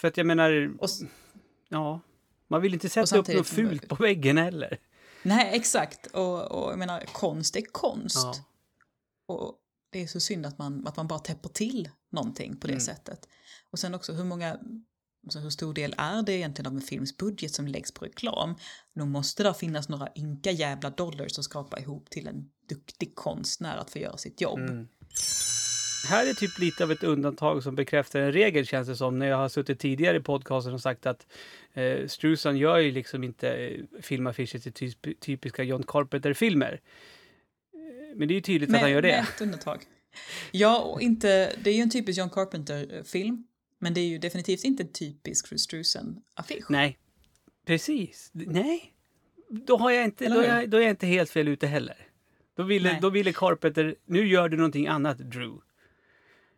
[0.00, 0.88] För att jag menar, Och,
[1.68, 2.00] ja,
[2.48, 4.78] man vill inte sätta upp något fult på väggen heller.
[5.22, 6.06] nej, exakt.
[6.06, 8.16] Och, och jag menar, konst är konst.
[8.16, 8.34] Ja.
[9.34, 9.54] Och
[9.90, 12.80] det är så synd att man, att man bara täpper till någonting på det Mm.
[12.80, 13.28] sättet.
[13.70, 14.58] Och sen också hur många,
[15.28, 18.54] så hur stor del är det egentligen av en films budget som läggs på reklam?
[18.94, 23.76] Då måste det finnas några ynka jävla dollars att skapa ihop till en duktig konstnär
[23.76, 24.58] att få göra sitt jobb.
[24.58, 24.88] Mm.
[26.06, 29.18] Här är typ lite av ett undantag som bekräftar en regel känns det som.
[29.18, 31.26] När jag har suttit tidigare i podcasten och sagt att
[31.74, 36.80] eh, Strusan gör ju liksom inte eh, filmaffischer till typ, typiska John Carpenter-filmer.
[37.74, 39.26] Eh, Men det är ju tydligt Med, att han gör med det.
[39.34, 39.82] ett undantag.
[40.50, 43.46] Ja, och inte, det är ju en typisk John Carpenter-film.
[43.78, 46.66] Men det är ju definitivt inte en typisk Fru Struzan-affisch.
[46.70, 46.98] Nej,
[47.66, 48.30] precis.
[48.32, 48.92] Nej,
[49.48, 52.06] då, har jag inte, då, jag, då är jag inte helt fel ute heller.
[52.56, 52.98] Då ville, Nej.
[53.02, 55.52] då ville Carpenter, nu gör du någonting annat, Drew.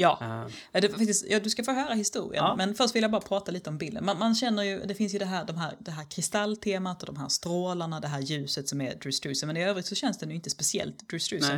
[0.01, 2.57] Ja, Uh, det, faktiskt, ja, du ska få höra historien, Ja.
[2.57, 4.05] men först vill jag bara prata lite om bilden.
[4.05, 7.07] Man, man känner ju, det finns ju det här, de här, det här kristalltemat och
[7.07, 10.19] de här strålarna, det här ljuset som är Drew Struzan, men i övrigt så känns
[10.19, 11.57] den ju inte speciellt Drew Struzan.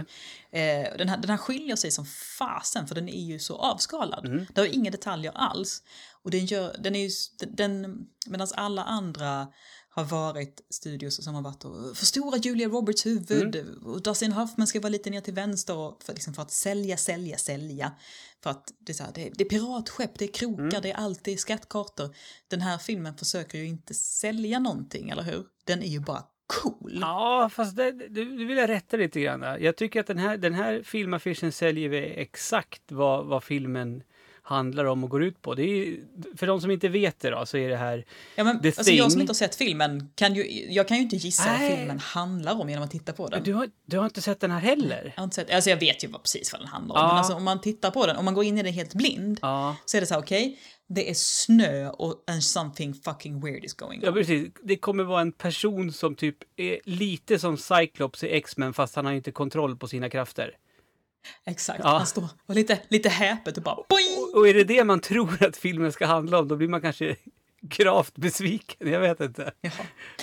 [0.50, 2.06] Eh, den, här, den här skiljer sig som
[2.38, 4.26] fasen, för den är ju så avskalad.
[4.26, 4.46] Mm.
[4.54, 5.82] Det har inga detaljer alls.
[6.22, 9.48] Och den gör, den är ju, den, medan alla andra
[9.90, 14.80] har varit studios som har varit och förstora Julia Roberts huvud och Dustin Hoffman ska
[14.80, 17.92] vara lite ner till vänster för, liksom för att sälja, sälja, sälja.
[18.42, 20.90] För att det är, så här, det, är, det är piratskepp, det är krokar, det
[20.90, 22.14] är alltid skattkartor.
[22.48, 25.44] Den här filmen försöker ju inte sälja någonting, eller hur?
[25.64, 26.98] Den är ju bara cool.
[27.00, 29.62] ja, fast det, du, du vill jag rätta lite grann.
[29.62, 34.02] Jag tycker att den här, den här filmaffischen säljer vi exakt vad, vad filmen
[34.54, 35.54] handlar om och går ut på.
[35.54, 35.96] Det är,
[36.36, 38.04] för de som inte vet det då, så är det här...
[38.36, 39.20] Ja, men, The alltså, jag som Thing.
[39.20, 41.68] inte har sett filmen, kan ju, jag kan ju inte gissa Nej.
[41.70, 43.42] vad filmen handlar om genom att titta på den.
[43.42, 45.04] Du har, du har inte sett den här heller?
[45.04, 47.06] Jag, har inte sett, alltså jag vet ju vad, precis vad den handlar om, Ja.
[47.08, 49.38] men alltså, om man tittar på den, om man går in i den helt blind,
[49.42, 49.76] Ja.
[49.84, 53.74] så är det så här, okej, det är snö och and something fucking weird is
[53.74, 54.04] going on.
[54.06, 54.48] Ja, precis.
[54.62, 59.06] Det kommer vara en person som typ är lite som Cyclops i X-Men fast han
[59.06, 60.56] har inte kontroll på sina krafter.
[61.46, 61.96] Exakt, Ja.
[61.98, 64.18] han står och lite, lite häpet och bara boing!
[64.32, 66.80] Och, och är det det man tror att filmen ska handla om, då blir man
[66.80, 67.16] kanske
[67.62, 68.90] gravt besviken.
[68.92, 69.52] Jag vet inte.
[69.60, 69.70] Ja.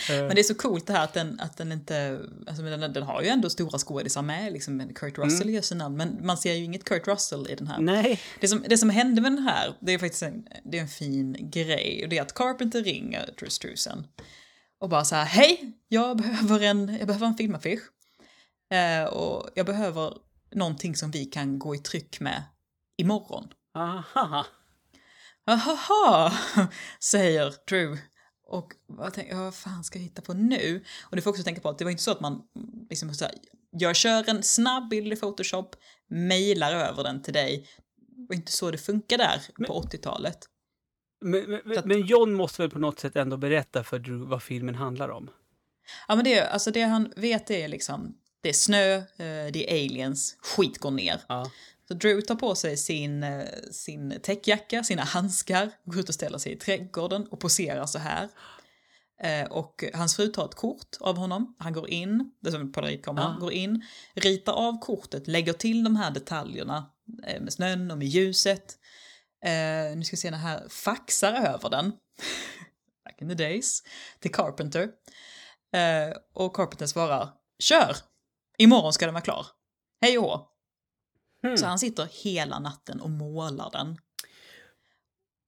[0.10, 0.18] Eh.
[0.18, 3.04] Men det är så coolt det här att den, att den inte, alltså den, den
[3.04, 5.54] har ju ändå stora skådisar med, liksom Kurt Russell Mm.
[5.54, 7.80] gör sin namn, men man ser ju inget Kurt Russell i den här.
[7.80, 8.20] Nej.
[8.40, 10.88] Det som, det som hände med den här, det är faktiskt en, det är en
[10.88, 12.02] fin grej.
[12.04, 14.08] Och det är att Carpenter ringer Drew Struzan.
[14.80, 17.82] Och bara så här, hej, jag behöver en, jag behöver en filmaffisch.
[18.72, 20.14] Eh, och jag behöver
[20.52, 22.44] någonting som vi kan gå i tryck med
[22.98, 23.48] imorgon.
[23.76, 24.46] Aha.
[25.46, 26.34] Ahaha,
[27.00, 27.98] säger Drew.
[28.50, 30.84] Och jag tänker, vad fan ska jag hitta på nu?
[31.04, 32.42] Och du får också tänka på att det var inte så att man
[32.90, 33.34] liksom så här,
[33.72, 35.76] jag kör en snabb bild i Photoshop,
[36.10, 37.68] mejlar över den till dig.
[37.96, 40.38] Det var inte så det funkar där på 80-talet.
[41.22, 44.44] Men, men, att- men John måste väl på något sätt ändå berätta för Drew vad
[44.44, 45.30] filmen handlar om?
[46.08, 49.04] Ja men det, alltså det han vet är liksom, det är snö, eh,
[49.54, 51.22] det är aliens, skit går ner.
[51.28, 51.52] Ja.
[51.88, 56.38] Så Drew tar på sig sin, eh, sin täckjacka, sina handskar, går ut och ställer
[56.38, 58.30] sig i trädgården och poserar så här.
[59.24, 61.56] Eh, Och hans fru tar ett kort av honom.
[61.60, 63.40] Han går in, det är som en polaroidkamera, Ja.
[63.40, 66.92] går in, ritar av kortet, lägger till de här detaljerna
[67.40, 68.78] med snön och med ljuset.
[69.96, 71.92] Nu ska vi se den här, faxar över den.
[73.06, 73.84] Back in the days.
[74.20, 74.90] Till Carpenter.
[76.34, 77.30] Och Carpenter svarar,
[77.60, 77.96] kör!
[78.58, 79.46] Imorgon ska den vara klar.
[80.02, 80.48] Hej och.
[81.42, 81.58] Hmm.
[81.58, 83.98] Så han sitter hela natten och målar den.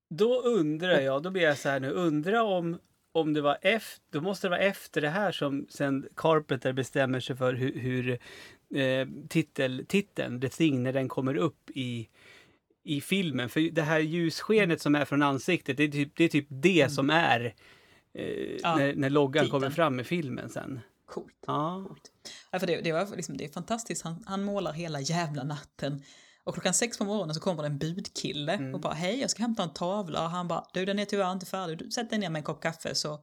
[0.09, 2.79] Då undrar jag, då blir jag så här nu, undra om,
[3.11, 7.19] om det var efter, då måste det vara efter det här som sen Carpenter bestämmer
[7.19, 8.19] sig för hur, hur
[8.79, 12.09] eh, titel, titeln, The Thing, när den kommer upp i,
[12.83, 13.49] i filmen.
[13.49, 16.91] För det här ljusskenet som är från ansiktet, det är typ det, är typ det
[16.91, 17.55] som är
[18.13, 19.61] eh, Ja, när, när loggan titeln.
[19.61, 20.79] kommer fram i filmen sen.
[21.09, 21.43] Coolt.
[21.47, 21.85] Ja.
[22.51, 26.03] Ja, för det, det, var liksom, det är fantastiskt, han, han målar hela jävla natten.
[26.43, 28.73] Och klockan sex på morgonen så kommer det en budkille Mm.
[28.73, 31.31] och bara hej jag ska hämta en tavla och han bara du den är tyvärr
[31.31, 33.17] inte färdig, du sätt dig ner med en kopp kaffe så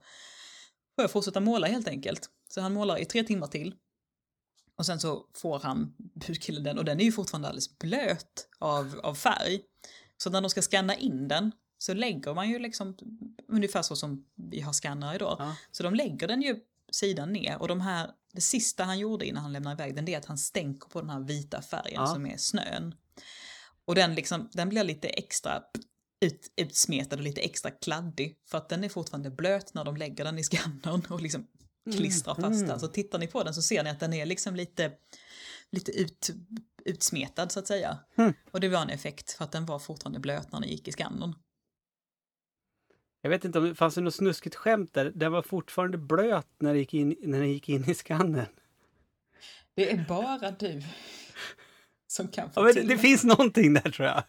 [0.94, 2.30] får jag fortsätta måla helt enkelt.
[2.48, 3.74] Så han målar i tre timmar till.
[4.76, 9.00] Och sen så får han budkillen den och den är ju fortfarande alldeles blöt av,
[9.02, 9.60] av färg.
[10.16, 12.96] Så när de ska scanna in den så lägger man ju liksom
[13.48, 15.36] ungefär så som vi har skannare idag.
[15.38, 15.56] Ja.
[15.70, 16.60] Så de lägger den ju
[16.92, 20.14] sidan ner och de här, det sista han gjorde innan han lämnar iväg den det
[20.14, 22.06] är att han stänker på den här vita färgen Ja.
[22.06, 22.94] som är snön.
[23.84, 25.62] Och den, liksom, den blir lite extra
[26.20, 30.24] ut, utsmetad och lite extra kladdig för att den är fortfarande blöt när de lägger
[30.24, 31.46] den i skannern och liksom
[31.96, 32.68] klistrar fast Mm.
[32.68, 32.80] den.
[32.80, 34.92] Så tittar ni på den så ser ni att den är liksom lite,
[35.70, 36.30] lite ut,
[36.84, 37.98] utsmetad så att säga.
[38.18, 38.34] Mm.
[38.52, 40.92] Och det var en effekt för att den var fortfarande blöt när den gick i
[40.92, 41.34] skannern.
[43.22, 45.12] Jag vet inte om det fanns det något snuskigt skämt där.
[45.14, 48.46] Den var fortfarande blöt när den gick in, när den gick in i skannen.
[49.74, 50.82] Det är bara du
[52.06, 54.22] som kan få Ja, till det, det finns någonting där tror jag.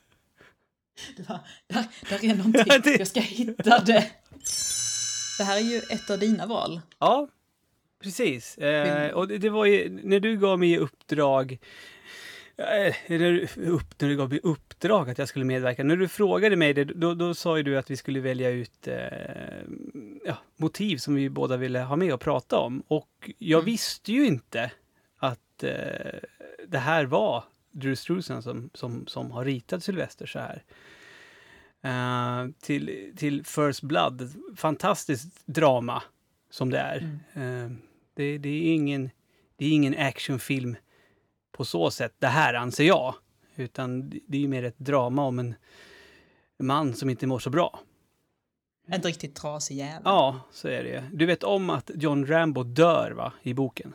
[1.17, 4.11] Det var, där, där är någonting, jag ska hitta det.
[5.37, 6.81] Det här är ju ett av dina val.
[6.99, 7.27] Ja,
[8.03, 8.57] precis.
[8.57, 11.59] Eh, och det, det, var ju när du gav mig uppdrag
[12.57, 15.83] eh, eller upp, när du gav mig uppdrag att jag skulle medverka.
[15.83, 18.87] När du frågade mig det, då, då sa ju du att vi skulle välja ut
[18.87, 18.97] eh,
[20.25, 22.83] ja, motiv som vi båda ville ha med och prata om.
[22.87, 23.65] Och jag mm.
[23.65, 24.71] visste ju inte
[25.17, 26.19] att eh,
[26.67, 30.63] det här var Drew Struzan som, som, som har ritat Sylvester så här.
[31.85, 34.33] Uh, till, till First Blood.
[34.55, 36.03] Fantastiskt drama
[36.49, 37.19] som det är.
[37.35, 37.65] Mm.
[37.65, 37.77] Uh,
[38.13, 39.09] det, det, är ingen,
[39.55, 40.75] det är ingen actionfilm
[41.57, 43.15] på så sätt, det här anser jag.
[43.55, 45.55] Utan det är mer ett drama om en
[46.59, 47.79] man som inte mår så bra.
[48.87, 50.01] En riktigt trasig jävel.
[50.05, 53.93] Ja, så är det Du vet om att John Rambo dör, va, i boken?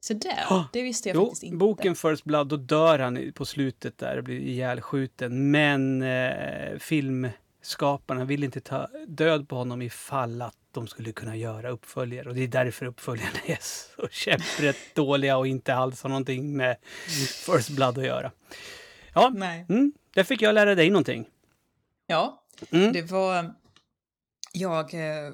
[0.00, 1.56] Så där, oh, det visste jag jo, faktiskt inte.
[1.56, 5.50] boken First Blood, då dör han på slutet där, blir ihjälskjuten.
[5.50, 11.70] Men eh, filmskaparna vill inte ta död på honom ifall att de skulle kunna göra
[11.70, 12.28] uppföljare.
[12.28, 16.76] Och det är därför uppföljarna är så käpprätt dåliga och inte alls har någonting med
[17.46, 18.32] First Blood att göra.
[19.14, 19.66] Ja, Nej.
[19.68, 21.28] Mm, där fick jag lära dig någonting.
[22.06, 22.92] Ja, mm.
[22.92, 23.54] det var...
[24.52, 25.32] Jag eh,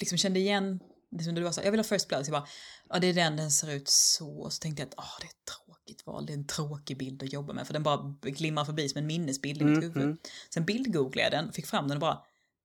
[0.00, 0.80] liksom kände igen
[1.18, 2.48] liksom du var så, jag vill ha First Blood, så jag bara,
[2.88, 4.50] ja det är den, den ser ut så.
[4.50, 7.22] Så tänkte jag att oh, det är ett tråkigt val, det är en tråkig bild
[7.22, 10.04] att jobba med för den bara glimmar förbi som en minnesbild i mitt mm, huvud.
[10.04, 10.18] Mm.
[10.50, 12.22] Sen bildgooglade jag den, fick fram den och bara,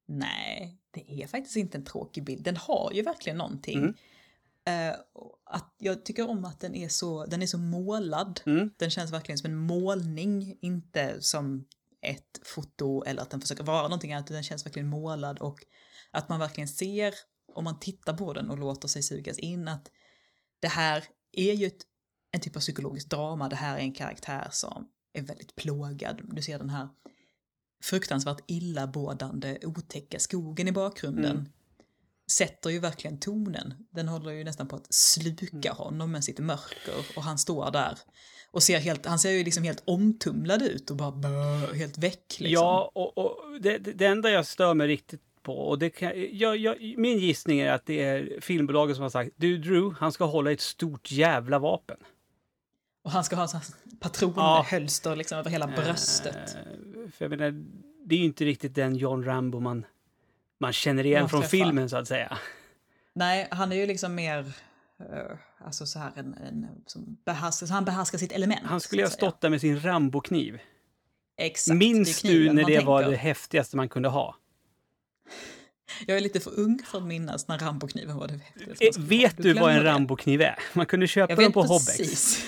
[0.10, 3.78] nej, det är faktiskt inte en tråkig bild, den har ju verkligen någonting.
[3.78, 3.96] Mm.
[4.70, 4.96] Uh,
[5.46, 8.42] att jag tycker om att den är så, den är så målad.
[8.46, 8.70] Mm.
[8.78, 11.66] Den känns verkligen som en målning, inte som
[12.02, 15.60] ett foto eller att den försöker vara någonting annat, den känns verkligen målad och
[16.12, 17.14] att man verkligen ser
[17.54, 19.92] om man tittar på den och låter sig sugas in att
[20.60, 21.82] det här är ju ett,
[22.32, 26.22] en typ av psykologiskt drama, det här är en karaktär som är väldigt plågad.
[26.24, 26.90] Du ser den här
[27.82, 31.32] fruktansvärt illabådande, otäcka skogen i bakgrunden.
[31.32, 31.50] Mm.
[32.32, 33.74] Sätter ju verkligen tonen.
[33.90, 35.78] Den håller ju nästan på att sluka mm.
[35.78, 37.98] honom med sitt mörker och han står där
[38.52, 42.40] och ser helt, han ser ju liksom helt omtumlad ut och bara bö, helt väck.
[42.40, 42.52] Liksom.
[42.52, 45.54] Ja, och, och det, det enda jag stör mig riktigt på.
[45.54, 49.32] Och det kan, jag, jag, min gissning är att det är filmbolaget som har sagt
[49.36, 51.98] du Drew, han ska hålla ett stort jävla vapen.
[53.04, 53.48] Och han ska ha
[54.00, 55.16] patronhölster ja.
[55.16, 56.58] liksom över hela bröstet.
[57.12, 57.66] För jag menar,
[58.06, 59.86] det är ju inte riktigt den John Rambo man,
[60.60, 62.38] man känner igen från filmen så att säga.
[63.14, 67.86] Nej, han är ju liksom mer uh, alltså så här en, en som behärskar, han
[67.86, 68.62] behärskar sitt element.
[68.64, 70.60] Han skulle ha stått där med sin Rambo-kniv.
[71.38, 71.78] Exakt.
[71.78, 74.36] Minns du när det var det häftigaste man kunde ha?
[76.08, 78.86] Jag är lite för ung för att minnas när Rambokniven var det häftigaste.
[78.86, 80.60] Eh, vet du vad en Rambokniv är?
[80.74, 82.44] Man kunde köpa den på Hobbex.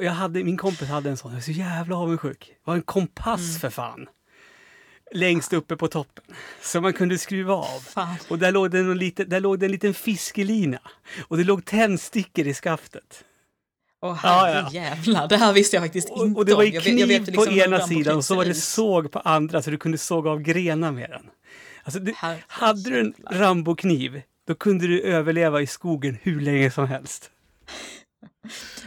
[0.00, 2.46] Jag hade, min kompis hade en sån, jag är så jävla avundsjuk.
[2.48, 3.60] Det var en kompass mm.
[3.60, 4.08] för fan.
[5.14, 6.24] Längst uppe på toppen.
[6.62, 7.80] Som man kunde skruva av.
[7.80, 8.16] Fan.
[8.28, 10.78] Och där låg, det en liten, där låg det en liten fiskelina.
[11.28, 13.24] Och det låg tändstickor i skaftet.
[14.00, 16.36] Åh oh, herrejävlar, ja, det här visste jag faktiskt inte om.
[16.36, 18.54] Och det var kniv jag jag vet liksom på ena sidan och så var det
[18.54, 21.30] såg på andra så du kunde såga av grenar med den.
[21.82, 22.14] Alltså, du,
[22.46, 27.30] hade du en Rambo-kniv, då kunde du överleva i skogen hur länge som helst.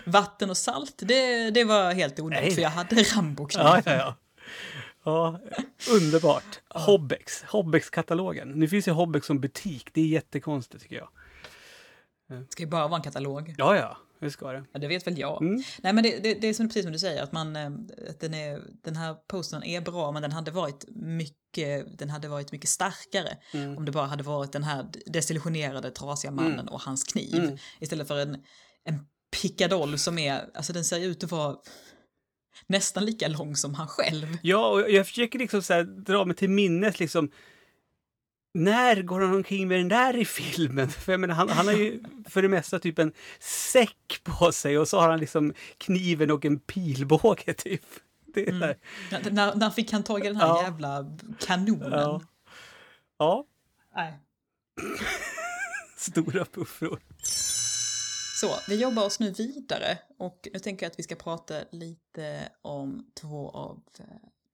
[0.05, 3.65] Vatten och salt, det, det var helt onödigt för jag hade Rambo-kniv.
[3.65, 4.15] Ja, ja, ja.
[5.03, 5.39] ja,
[5.91, 6.59] underbart.
[6.69, 8.47] Hobbex, Hobbex-katalogen.
[8.47, 11.09] Nu finns ju Hobbex som butik, det är jättekonstigt tycker jag.
[12.27, 13.55] Det ska ju bara vara en katalog.
[13.57, 13.97] Ja, ja.
[14.19, 14.63] Det ska det.
[14.71, 15.41] Ja, det vet väl jag.
[15.41, 15.63] Mm.
[15.81, 17.71] Nej, men det, det, det, är som, precis som du säger, att, man, eh,
[18.09, 22.27] att den, är, den här posten är bra, men den hade varit mycket, den hade
[22.27, 23.77] varit mycket starkare mm.
[23.77, 26.67] om det bara hade varit den här desillusionerade, trasiga mannen mm.
[26.67, 27.35] och hans kniv.
[27.35, 27.57] Mm.
[27.79, 28.43] Istället för en,
[28.83, 31.57] en pickadoll som är, alltså den ser ut att vara
[32.67, 34.37] nästan lika lång som han själv.
[34.41, 37.31] Ja, och jag försöker liksom så här, dra mig till minnes liksom
[38.53, 40.89] när går han omkring med den där i filmen?
[40.89, 44.77] För jag menar, han, han har ju för det mesta typ en säck på sig
[44.77, 47.85] och så har han liksom kniven och en pilbåge typ.
[48.33, 48.75] Det mm.
[49.31, 50.63] när, när fick han tag i den här ja.
[50.63, 51.91] jävla kanonen?
[51.91, 52.21] Ja.
[53.17, 53.45] ja.
[53.95, 54.19] Nej.
[55.97, 56.99] Stora puffror.
[58.39, 62.51] Så, vi jobbar oss nu vidare och nu tänker jag att vi ska prata lite
[62.61, 64.05] om två av eh,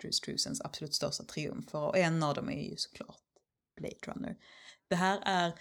[0.01, 3.21] Drew Strusens absolut största triumfer och en av dem är ju såklart
[3.77, 4.37] Blade Runner.
[4.87, 5.59] Det här är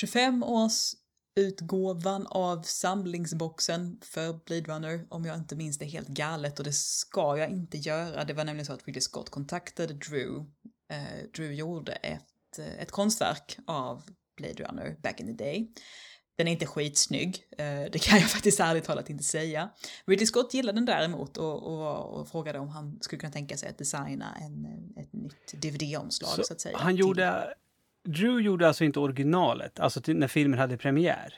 [0.00, 0.94] 25 års
[1.36, 6.74] utgåvan av samlingsboxen för Blade Runner, om jag inte minns det helt galet, och det
[6.74, 8.24] ska jag inte göra.
[8.24, 10.44] Det var nämligen så att Ridley Scott kontaktade Drew.
[10.90, 14.02] Eh, Drew gjorde ett, eh, ett konstverk av
[14.36, 15.72] Blade Runner back in the day.
[16.38, 19.68] Den är inte skitsnygg, eh, det kan jag faktiskt ärligt talat inte säga.
[20.06, 23.68] Ridley Scott gillade den däremot och, och, och frågade om han skulle kunna tänka sig
[23.68, 24.66] att designa en,
[24.96, 26.78] ett nytt DVD-omslag så, så, att säga.
[26.78, 27.54] Han gjorde,
[28.04, 31.34] Drew gjorde alltså inte originalet, alltså till, när filmen hade premiär?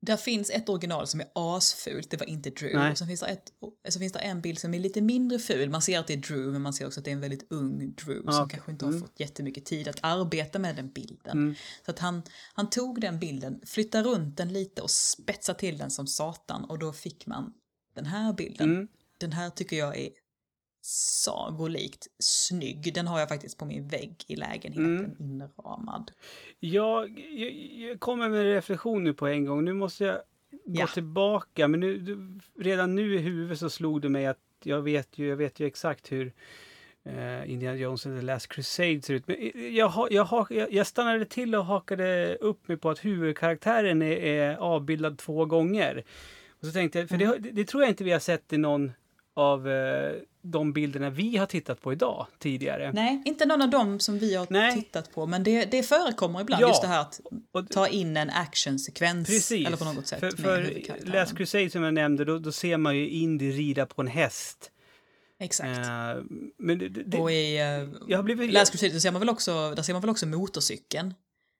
[0.00, 2.90] Där finns ett original som är asfult, det var inte Drew.
[2.90, 3.52] Och sen finns, det ett,
[3.88, 5.70] så finns det en bild som är lite mindre ful.
[5.70, 7.52] Man ser att det är Drew, men man ser också att det är en väldigt
[7.52, 9.02] ung Drew ah, som kanske inte har mm.
[9.02, 11.38] fått jättemycket tid att arbeta med den bilden.
[11.38, 11.54] Mm.
[11.84, 12.22] Så att han,
[12.54, 16.78] han tog den bilden, flyttade runt den lite och spetsade till den som satan och
[16.78, 17.52] då fick man
[17.94, 18.70] den här bilden.
[18.70, 18.88] Mm.
[19.18, 20.10] Den här tycker jag är
[20.88, 22.94] sagolikt snygg.
[22.94, 25.16] Den har jag faktiskt på min vägg i lägenheten mm.
[25.18, 26.10] inramad.
[26.60, 29.64] Jag, jag, jag, kommer med en reflektion nu på en gång.
[29.64, 30.16] Nu måste jag
[30.50, 30.86] gå ja.
[30.86, 31.68] tillbaka.
[31.68, 32.18] Men nu,
[32.58, 35.66] redan nu i huvudet så slog det mig att jag vet ju, jag vet ju
[35.66, 36.32] exakt hur
[37.06, 39.28] uh, Indiana Jones and the Last Crusade ser ut.
[39.28, 39.36] Men
[39.74, 44.56] jag, jag, jag, jag stannade till och hakade upp mig på att huvudkaraktären är, är
[44.56, 46.04] avbildad två gånger.
[46.60, 47.42] Och så tänkte jag, för mm.
[47.42, 48.92] det, det, tror jag inte vi har sett i någon
[49.38, 50.12] av eh,
[50.42, 52.92] de bilderna vi har tittat på idag tidigare.
[52.92, 54.74] Nej, inte någon av dem som vi har Nej.
[54.74, 56.68] tittat på, men det, det förekommer ibland ja.
[56.68, 57.20] just det här att
[57.70, 59.28] ta in en actionsekvens.
[59.28, 59.66] Precis.
[59.66, 60.20] Eller på något sätt.
[60.20, 64.02] För, för Last Crusade som jag nämnde, då, då ser man ju Indy rida på
[64.02, 64.70] en häst.
[65.40, 65.78] Exakt.
[65.78, 66.24] Uh,
[66.58, 69.82] men det, det, och i uh, jag blivit, Last Crusade ser man väl också, där
[69.82, 71.14] ser man väl också motorcykeln.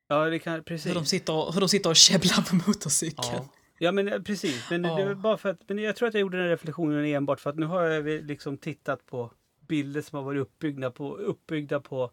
[0.08, 0.90] Ja, det kan, precis.
[0.90, 3.28] Hur de sitter, hur de sitter och käbblar på motorcykeln.
[3.32, 3.48] Ja.
[3.78, 6.20] Ja men eh, precis, men, det var bara för att, men jag tror att jag
[6.20, 9.32] gjorde den reflektionen enbart för att nu har jag liksom tittat på
[9.68, 12.10] bilder som har varit uppbyggda på, uppbyggda på,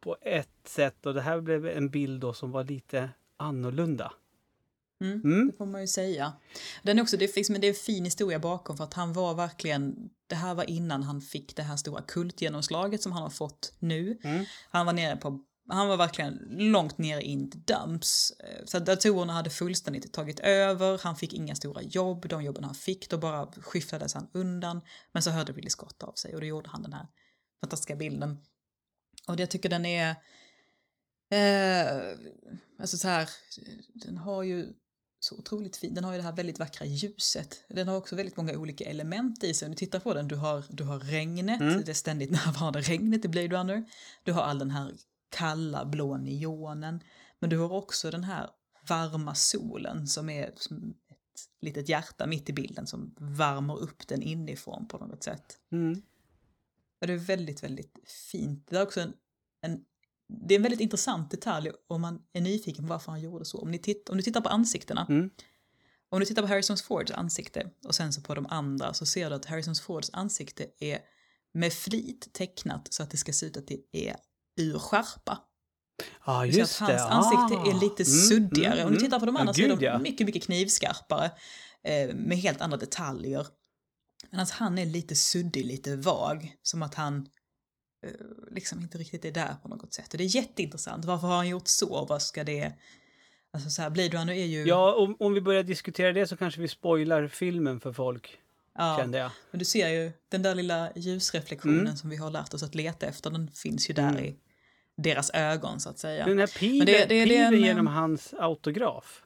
[0.00, 4.12] på ett sätt och det här blev en bild då som var lite annorlunda.
[5.00, 5.46] Mm, mm.
[5.46, 6.32] Det får man ju säga.
[6.82, 9.12] Den är också, det, finns, men det är en fin historia bakom för att han
[9.12, 13.30] var verkligen, det här var innan han fick det här stora kultgenomslaget som han har
[13.30, 14.18] fått nu.
[14.22, 14.44] Mm.
[14.70, 18.30] Han var nere på han var verkligen långt ner in the dumps.
[18.30, 22.74] Eh, så datorerna hade fullständigt tagit över, han fick inga stora jobb, de jobben han
[22.74, 24.80] fick då bara skiftades han undan.
[25.12, 27.06] Men så hörde Ridley Scott av sig och då gjorde han den här
[27.60, 28.38] fantastiska bilden.
[29.28, 30.10] Och jag tycker den är...
[31.30, 32.18] Eh,
[32.78, 33.28] alltså så här,
[33.94, 34.72] den har ju
[35.20, 35.94] så otroligt fin.
[35.94, 37.64] Den har ju det här väldigt vackra ljuset.
[37.68, 39.66] Den har också väldigt många olika element i sig.
[39.66, 41.82] Om du tittar på den, du har, du har regnet, mm.
[41.84, 43.84] det ständigt närvarande regnet i Blade Runner.
[44.22, 44.92] Du har all den här
[45.34, 47.00] kalla blå neonen.
[47.38, 48.50] Men du har också den här
[48.88, 50.68] varma solen som är ett
[51.60, 55.58] litet hjärta mitt i bilden som värmer upp den inifrån på något sätt.
[55.72, 56.02] Mm.
[57.00, 57.98] Och det är väldigt, väldigt
[58.30, 58.66] fint.
[58.70, 59.12] Det är också en,
[59.60, 59.84] en,
[60.28, 63.58] det är en väldigt intressant detalj om man är nyfiken på varför han gjorde så.
[63.58, 65.30] Om, ni titt, om du tittar på ansiktena, mm.
[66.08, 69.30] om du tittar på Harrison Fords ansikte och sen så på de andra så ser
[69.30, 70.98] du att Harrison Fords ansikte är
[71.52, 74.16] med flit tecknat så att det ska se ut att det är
[74.56, 75.38] ur skärpa.
[76.20, 77.08] Ah, just så att hans det.
[77.08, 77.70] ansikte ah.
[77.70, 78.74] är lite mm, suddigare.
[78.74, 79.06] Mm, Om du mm.
[79.06, 81.30] tittar på de andra ah, så är de mycket, mycket knivskarpare.
[81.84, 83.46] Eh, med helt andra detaljer.
[84.30, 86.56] Medan han är lite suddig, lite vag.
[86.62, 87.28] Som att han
[88.06, 88.10] eh,
[88.50, 90.12] liksom inte riktigt är där på något sätt.
[90.12, 91.04] Och det är jätteintressant.
[91.04, 92.04] Varför har han gjort så?
[92.04, 92.72] Vad ska det...
[93.52, 94.64] Alltså så här, Blade är ju...
[94.64, 98.38] Ja, om, om vi börjar diskutera det så kanske vi spoilar filmen för folk.
[98.78, 99.30] Ja, kände jag.
[99.50, 101.96] men du ser ju den där lilla ljusreflektionen mm.
[101.96, 104.24] som vi har lärt oss att leta efter, den finns ju där mm.
[104.24, 104.36] i
[104.96, 106.26] deras ögon så att säga.
[106.26, 109.22] Den här pilen, det, det, pilen det en, genom hans autograf.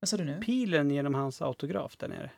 [0.00, 0.40] Vad sa du nu?
[0.42, 2.30] Pilen genom hans autograf där nere.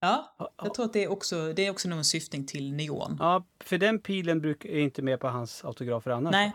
[0.00, 3.16] Ja, jag tror att det är också, det är också någon syftning till neon.
[3.20, 6.32] Ja, för den pilen bruk, är inte med på hans autografer annars.
[6.32, 6.52] Nej.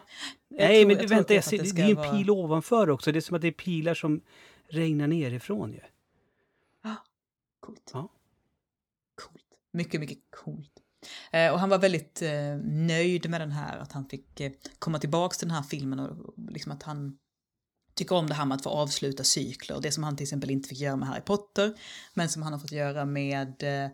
[0.50, 3.12] Nej, tror, men jag vänta, jag ser, det, det är en pil ovanför också.
[3.12, 4.22] Det är som att det är pilar som
[4.68, 5.80] regnar nerifrån ju.
[7.60, 7.92] Coolt.
[7.94, 8.10] Ja.
[9.16, 9.46] Coolt.
[9.72, 10.72] Mycket, mycket coolt.
[11.32, 15.00] Eh, och han var väldigt eh, nöjd med den här, att han fick eh, komma
[15.00, 17.18] tillbaka till den här filmen och liksom att han
[17.96, 19.82] tycker om det här med att få avsluta cykler.
[19.82, 21.74] Det som han till exempel inte fick göra med Harry Potter,
[22.14, 23.92] men som han har fått göra med eh,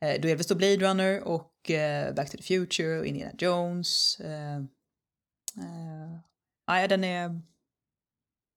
[0.00, 4.20] eh då Blade Runner och eh, Back to the Future och Indiana Jones.
[4.20, 6.18] Eh, eh,
[6.66, 7.24] ja, den är...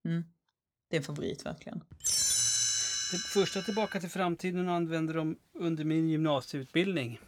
[0.06, 0.24] Mm,
[0.90, 1.84] det är en favorit verkligen.
[3.12, 7.20] Det första Tillbaka till framtiden använder de under min gymnasieutbildning.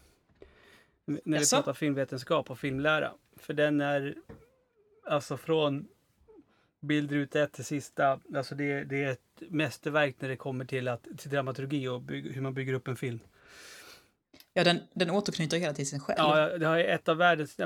[1.07, 3.11] När vi pratar filmvetenskap och filmlära.
[3.37, 4.15] För den är
[5.05, 5.87] alltså från
[6.79, 8.19] bildrut ett till sista.
[8.35, 12.31] Alltså det, det är ett mästerverk när det kommer till, att, till dramaturgi och bygg,
[12.31, 13.19] hur man bygger upp en film.
[14.53, 16.17] Ja, den, den återknyter hela tiden sig själv.
[16.19, 17.59] Ja, det har ett av världens,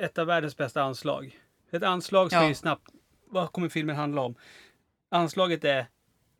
[0.00, 1.40] ett av världens bästa anslag.
[1.70, 2.48] Ett anslag ska ja.
[2.48, 2.88] ju snabbt...
[3.28, 4.34] Vad kommer filmen handla om?
[5.08, 5.86] Anslaget är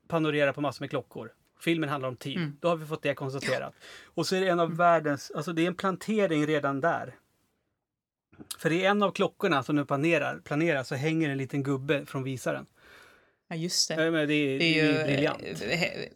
[0.08, 1.32] panorera på massor med klockor.
[1.60, 2.36] Filmen handlar om tid.
[2.36, 2.56] Mm.
[2.60, 3.74] Då har vi fått det konstaterat.
[4.04, 4.78] Och så är det en av mm.
[4.78, 7.14] världens, alltså det är en plantering redan där.
[8.58, 12.22] För i en av klockorna som nu planerar, planerar så hänger en liten gubbe från
[12.22, 12.66] visaren.
[13.48, 14.04] Ja, just det.
[14.04, 15.42] Ja, men det, är, Det är ju briljant.
[15.42, 16.08] eh, eh,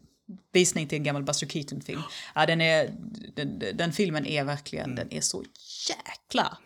[0.52, 2.02] visning till en gammal Buster Keaton-film.
[2.34, 2.90] Ja, den, är,
[3.34, 5.44] den, den filmen är verkligen, den är så
[5.88, 6.58] jäkla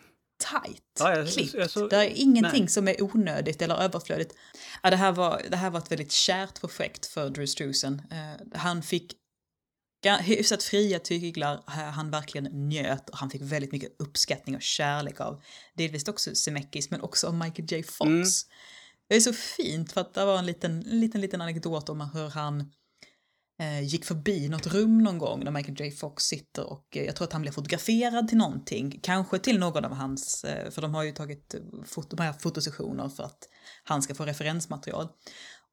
[0.51, 0.75] Mm.
[0.99, 1.53] Ja, jag- klippt.
[1.53, 2.69] jag så- det är ingenting nej.
[2.69, 4.35] som är onödigt eller överflödigt.
[4.83, 8.01] Ja, det, här var, det här var ett väldigt kärt projekt för Drew Struzan.
[8.11, 9.13] Eh, han fick
[10.21, 15.19] hyfsat fria tyglar eh, han verkligen njöt och han fick väldigt mycket uppskattning och kärlek
[15.19, 15.43] av
[15.73, 17.83] delvis också Zemeckis men också av Michael J.
[17.83, 18.07] Fox.
[18.09, 18.25] Mm.
[19.09, 22.01] Det är så fint för att det var en liten, en liten, liten anekdot om
[22.01, 22.71] hur han
[23.83, 25.91] gick förbi något rum någon gång när Michael J.
[25.91, 29.85] Fox sitter och eh, jag tror att han blev fotograferad till någonting, kanske till någon
[29.85, 33.49] av hans, eh, för de har ju tagit eh, foto, de här fotosessioner för att
[33.83, 35.07] han ska få referensmaterial.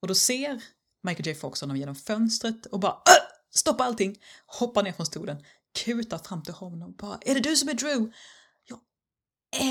[0.00, 0.62] Och då ser
[1.02, 1.34] Michael J.
[1.34, 5.44] Fox honom genom fönstret och bara "Åh!" stoppar allting, hoppar ner från stolen,
[5.84, 8.12] kutar fram till honom och bara “Är det du som är Drew?”
[8.64, 8.78] Jag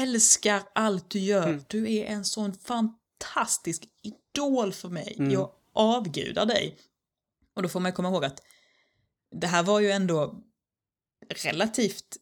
[0.01, 1.47] älskar allt du gör.
[1.47, 1.63] Mm.
[1.67, 5.15] Du är en sån fantastisk idol för mig.
[5.19, 5.31] Mm.
[5.31, 6.77] Jag avgudar dig.
[7.55, 8.41] Och då får man ju komma ihåg att
[9.31, 10.43] det här var ju ändå
[11.43, 12.17] relativt,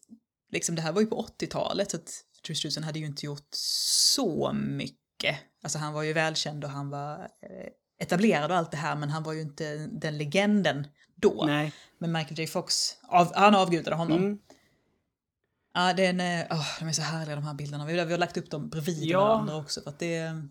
[0.52, 3.48] liksom det här var ju på 80-talet så att Drew Struzan hade ju inte gjort
[3.52, 5.36] så mycket.
[5.62, 7.68] Alltså han var ju välkänd och han var eh,
[7.98, 11.44] etablerad och allt det här men han var ju inte den legenden då.
[11.46, 11.72] Nej.
[11.98, 12.46] Men Michael J.
[12.46, 14.18] Fox, av, han avgudade honom.
[14.18, 14.38] Mm.
[15.74, 17.86] Ja, den är, åh, de är så härliga de här bilderna.
[17.86, 19.24] Vi har, vi har lagt upp dem bredvid Ja.
[19.24, 20.42] varandra också för att det,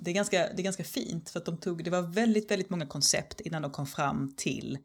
[0.00, 2.70] det, är ganska, det är ganska fint för att de tog, det var väldigt, väldigt
[2.70, 4.78] många koncept innan de kom fram till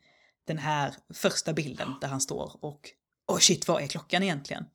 [0.47, 2.89] den här första bilden där han står och
[3.27, 4.65] åh shit, vad är klockan egentligen?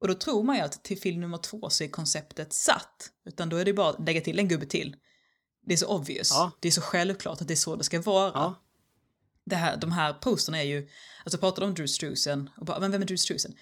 [0.00, 3.48] Och då tror man ju att till film nummer två så är konceptet satt, utan
[3.48, 4.96] då är det bara att lägga till en gubbe till.
[5.66, 6.50] Det är så obvious, Ja.
[6.60, 8.54] det är så självklart att det är så det ska vara Ja.
[9.44, 10.88] det här, de här posterna är ju,
[11.24, 13.54] alltså pratade om Drew Struzan och bara, men vem är Drew Struzan?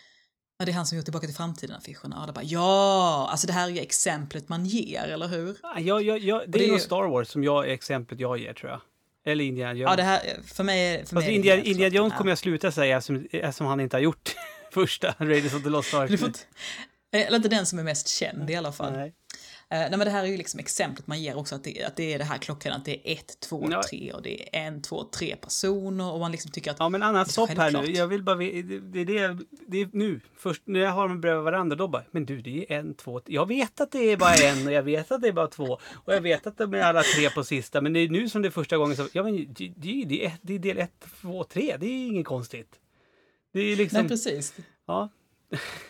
[0.62, 2.32] Ja, det är han som gjort Tillbaka till framtiden-affischerna.
[2.34, 5.56] Bara, ja, alltså det här är ju exemplet man ger, eller hur?
[5.62, 7.72] Ja, jag, jag, jag, det det är är nog ju- Star Wars som jag, är
[7.72, 8.80] exemplet jag ger tror jag.
[9.26, 9.90] Eller Indiana Jones.
[9.90, 12.96] Ja, det här, för mig, för Fast mig Indiana, Indiana Jones kommer jag sluta säga
[12.96, 14.34] eftersom, eftersom han inte har gjort
[14.72, 16.10] första Raiders of the Lost Ark.
[17.12, 18.92] Eller inte den som är mest känd i alla fall.
[18.92, 19.14] Nej.
[19.72, 21.96] Eh, nej men det här är ju liksom exemplet man ger också att det, att
[21.96, 23.82] det är det här klockan att det är ett, två, Ja.
[23.90, 27.02] tre och det är en, två, tre personer och man liksom tycker att Ja, men
[27.02, 27.92] är stopp här nu.
[27.92, 28.36] Jag vill bara...
[28.36, 30.20] Det, det, är det, det är nu.
[30.36, 32.02] Först när jag har dem bredvid varandra, då bara...
[32.10, 33.20] Men du, det är en, två...
[33.26, 35.78] Jag vet att det är bara en och jag vet att det är bara två.
[35.92, 37.80] Och jag vet att de är alla tre på sista.
[37.80, 39.08] Men det är nu som det är första gången så...
[39.12, 41.76] Ja, men det, det, det, är, det är del ett, två, tre.
[41.80, 42.80] Det är inget konstigt.
[43.52, 44.00] Det är liksom...
[44.00, 44.54] nej precis.
[44.86, 45.08] ja,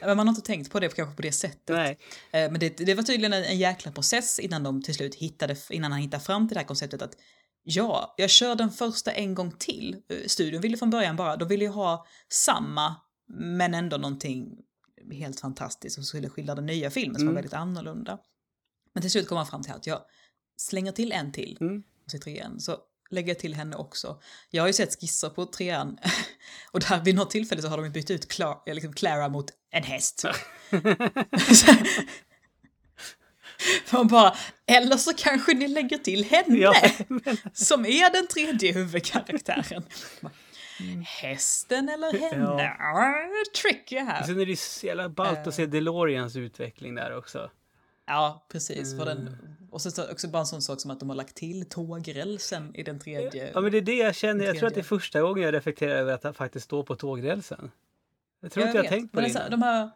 [0.01, 1.69] Men man har inte tänkt på det kanske på det sättet.
[1.69, 1.99] nej.
[2.33, 5.57] Eh, Men det, det var tydligen en, en jäkla process innan de till slut hittade,
[5.71, 7.17] innan han hittade fram till det här konceptet att
[7.63, 9.97] ja, jag kör den första en gång till.
[10.09, 12.97] Eh, Studion ville från början bara, de ville ju ha samma
[13.35, 14.59] men ändå någonting
[15.13, 17.35] helt fantastiskt som skulle skildra den nya filmen som Mm.
[17.35, 18.19] var väldigt annorlunda.
[18.95, 20.01] Men till slut kom han fram till att jag
[20.57, 21.83] slänger till en till Mm.
[22.05, 22.61] och så trean.
[22.61, 22.79] Så
[23.13, 24.21] lägger jag till henne också.
[24.51, 25.99] Jag har ju sett skisser på trean
[26.71, 29.47] och där vid något tillfälle så har de ju bytt ut Clara, liksom Clara mot
[29.71, 30.25] en häst.
[33.91, 34.37] Man bara,
[34.67, 36.75] eller så kanske ni lägger till henne Ja,
[37.53, 39.85] som är den tredje huvudkaraktären.
[41.07, 42.77] Hästen eller henne?
[42.79, 43.15] Ja.
[43.63, 44.23] Tricky här.
[44.23, 47.51] Sen är det så jävla ballt att se DeLoreans utveckling där också.
[48.07, 48.99] Ja, precis.
[48.99, 49.62] För den, Mm.
[49.73, 52.83] Och så också bara en sån sak som att de har lagt till tågrälsen i
[52.83, 53.51] den tredje.
[53.55, 54.45] Ja, men det är det jag känner.
[54.45, 56.97] Jag tror att det är första gången jag reflekterar över att han faktiskt står på
[56.97, 57.71] tågrälsen.
[58.41, 58.99] Jag tror inte jag har vet.
[58.99, 59.61] tänkt på Men det är så här, innan.
[59.61, 59.91] de här,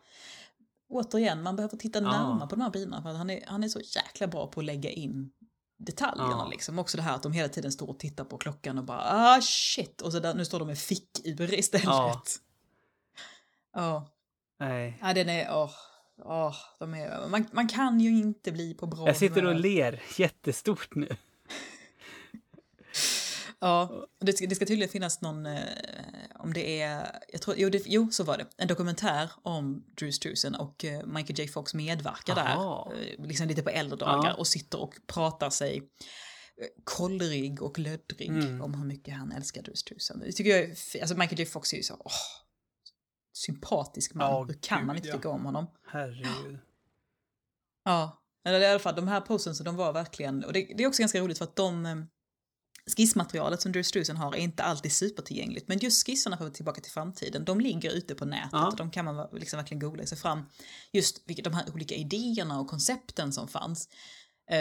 [0.89, 2.11] Återigen, man behöver titta Ja.
[2.11, 4.61] närmare på de här bilarna för att han är, han är så jäkla bra på
[4.61, 5.31] att lägga in
[5.79, 6.49] detaljerna Ja.
[6.51, 6.79] liksom.
[6.79, 9.41] Också det här att de hela tiden står och tittar på klockan och bara ah
[9.43, 11.85] shit och så där, nu står de med fickur istället.
[11.87, 12.23] Ja.
[13.75, 14.09] Ja.
[14.59, 14.99] Nej.
[15.03, 15.71] Ja, den är, åh,
[16.19, 20.03] åh, de är, man, man kan ju inte bli på bra Jag sitter och ler
[20.17, 21.17] jättestort nu.
[23.59, 25.61] Ja, det ska, det ska tydligen finnas någon, eh,
[26.35, 30.11] om det är, jag tror, jo, det, jo så var det, en dokumentär om Drew
[30.13, 32.93] Struzan och eh, Michael J Fox medverkar Aha.
[32.95, 34.35] där, eh, liksom lite på äldre dagar Ja.
[34.35, 38.63] och sitter och pratar sig eh, kollrig och löddrig Mm.
[38.63, 40.19] om hur mycket han älskar Drew Struzan.
[40.19, 40.71] Det tycker jag
[41.01, 42.13] alltså Michael J Fox är ju så, åh,
[43.37, 45.15] sympatisk man, Ja, hur kan man gud, inte ja.
[45.17, 45.67] tycka om honom?
[45.87, 46.59] Herregud.
[47.85, 50.83] Ja, eller i alla fall de här posen så de var verkligen, och det, det
[50.85, 51.97] är också ganska roligt för att de eh,
[52.97, 56.93] skissmaterialet som Drew Struzan har är inte alltid supertillgängligt, men just skisserna för Tillbaka till
[56.93, 58.69] framtiden, de ligger ute på nätet Ja.
[58.69, 60.47] och de kan man liksom verkligen googla sig fram.
[60.93, 63.89] Just de här olika idéerna och koncepten som fanns,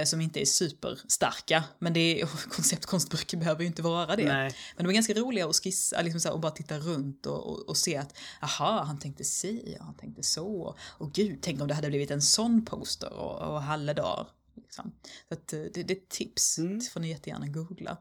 [0.05, 4.33] som inte är superstarka, men det är, konceptkonstböcker behöver ju inte vara det.
[4.33, 4.51] Nej.
[4.75, 7.49] Men de är ganska roliga att skissa, liksom så här, och bara titta runt och,
[7.49, 10.75] och, och se att aha, han tänkte si, och han tänkte så.
[10.79, 14.27] Och gud, tänk om det hade blivit en sån poster och, och halledag.
[14.55, 14.91] Liksom.
[15.27, 16.79] Så att, eh, det, det är ett tips, Mm.
[16.79, 17.97] det får ni jättegärna googla.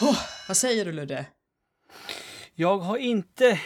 [0.00, 0.18] Åh,
[0.48, 1.26] vad säger du Ludde?
[2.54, 3.60] Jag har inte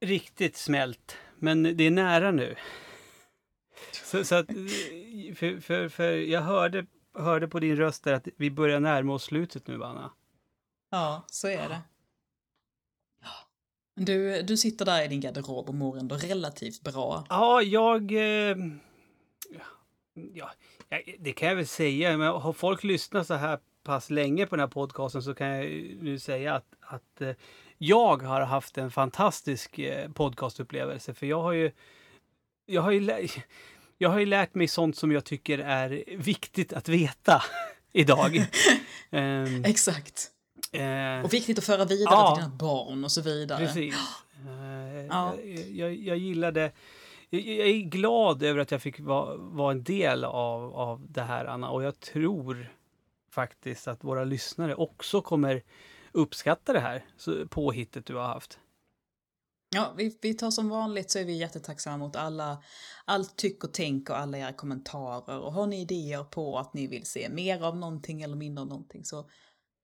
[0.00, 2.56] riktigt smält, men det är nära nu.
[4.10, 4.46] Så, så att,
[5.34, 9.24] för, för, för jag hörde, hörde på din röst där att vi börjar närma oss
[9.24, 10.12] slutet nu, Anna.
[10.90, 11.80] Ja, så är det.
[13.94, 17.24] Du, du sitter där i din garderob och mår ändå relativt bra.
[17.28, 18.12] Ja, jag...
[18.12, 18.56] Eh,
[20.32, 20.50] ja,
[21.18, 22.16] det kan jag väl säga.
[22.16, 25.66] Men har folk lyssnat så här pass länge på den här podcasten så kan jag
[26.00, 27.34] nu säga att, att eh,
[27.78, 31.14] jag har haft en fantastisk eh, podcastupplevelse.
[31.14, 31.72] För jag har ju...
[32.66, 33.28] Jag har ju,
[34.02, 37.42] jag har ju lärt mig sånt som jag tycker är viktigt att veta
[37.92, 38.44] idag.
[39.10, 40.30] Ehm, Exakt.
[40.72, 42.34] eh, Och viktigt att föra vidare Ja.
[42.36, 43.66] till dina barn och så vidare.
[43.66, 43.94] Precis.
[44.48, 45.34] Eh, Ja.
[45.70, 46.72] jag, jag, gillade...
[47.30, 51.22] Jag, jag är glad över att jag fick vara, vara en del av, av det
[51.22, 51.70] här, Anna.
[51.70, 52.72] Och jag tror
[53.30, 55.62] faktiskt att våra lyssnare också kommer
[56.12, 58.58] uppskatta det här så, påhittet du har haft.
[59.74, 62.62] Ja, vi, vi tar som vanligt så är vi jättetacksamma mot alla,
[63.04, 65.38] allt tyck och tänk och alla era kommentarer.
[65.38, 68.68] Och har ni idéer på att ni vill se mer av någonting eller mindre av
[68.68, 69.28] någonting så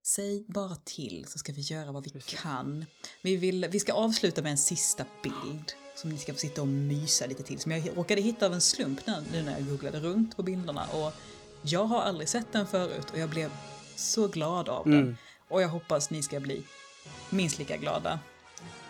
[0.06, 2.40] säg bara till så ska vi göra vad vi Precis.
[2.40, 2.84] kan.
[3.22, 6.68] Vi, vill, vi ska avsluta med en sista bild som ni ska få sitta och
[6.68, 7.58] mysa lite till.
[7.58, 10.86] Som jag råkade hitta av en slump nu, nu när jag googlade runt på bilderna.
[10.92, 11.12] Och
[11.62, 13.50] jag har aldrig sett den förut och jag blev
[13.96, 15.02] så glad av den.
[15.02, 15.16] Mm.
[15.48, 16.62] Och jag hoppas ni ska bli
[17.30, 18.20] minst lika glada.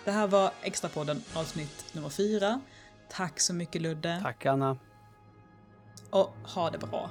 [0.06, 2.60] Det här var Extrapodden avsnitt nummer fyra.
[3.08, 4.20] Tack så mycket Ludde.
[4.22, 4.78] Tack, Anna.
[6.10, 7.10] Och ha det bra.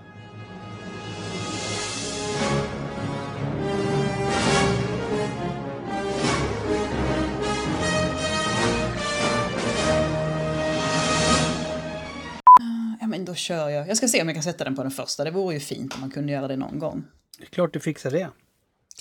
[13.02, 13.88] Ja men då kör jag.
[13.88, 15.24] Jag ska se om jag kan sätta den på den första.
[15.24, 17.04] Det vore ju fint om man kunde göra det någon gång.
[17.38, 18.30] Det är klart du fixar det.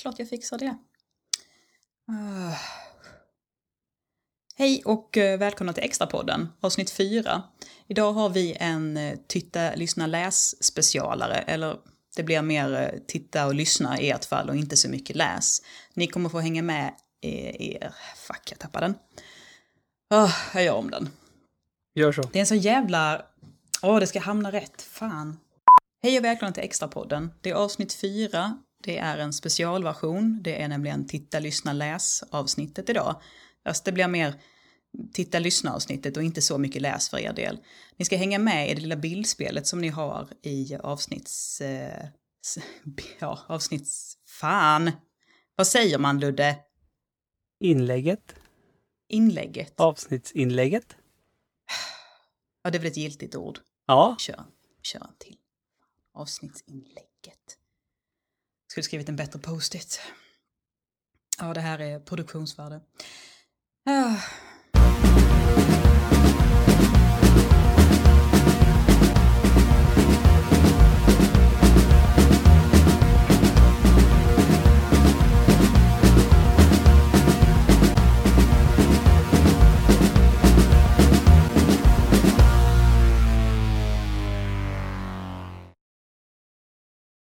[0.01, 0.77] Klart jag fixar det.
[2.09, 2.84] Ah.
[4.57, 7.43] Hej och eh, välkomna till Extrapodden, avsnitt 4.
[7.89, 11.77] Idag har vi en eh, titta, lyssna, läs specialare, eller
[12.17, 15.59] det blir mer eh, titta och lyssna i ert fall och inte så mycket läs.
[15.95, 17.79] Ni kommer få hänga med i, i
[18.17, 18.95] fuck jag tappade den.
[20.11, 21.09] Ah, jag gör om den.
[21.95, 22.23] Gör så.
[22.23, 23.23] Det är en sån jävla...
[23.83, 24.83] Åh, det ska hamna rätt.
[24.83, 25.39] Fan.
[26.03, 27.31] Hej och välkomna till Extrapodden.
[27.41, 28.59] Det är avsnitt fyra.
[28.83, 30.41] Det är en specialversion.
[30.43, 33.21] Det är nämligen titta, lyssna, läs avsnittet idag.
[33.65, 34.41] Fast det blir mer
[35.12, 37.59] titta, lyssna avsnittet och inte så mycket läs för er del.
[37.97, 41.61] Ni ska hänga med i det lilla bildspelet som ni har i avsnitts...
[41.61, 42.09] Eh,
[43.19, 44.19] ja, avsnitts...
[44.27, 44.91] Fan!
[45.57, 46.57] Vad säger man, Ludde?
[47.61, 48.35] Inlägget.
[49.09, 49.81] Inlägget.
[49.81, 50.97] Avsnittsinlägget.
[52.62, 53.59] Ja, det är väl ett giltigt ord.
[53.86, 54.16] Ja.
[54.19, 54.45] Kör,
[54.82, 55.36] kör en till.
[56.15, 57.59] Avsnittsinlägget.
[58.66, 60.01] Skulle skrivit en bättre post-it.
[61.39, 62.81] Ja, det här är produktionsvärde.
[63.86, 64.19] Ugh.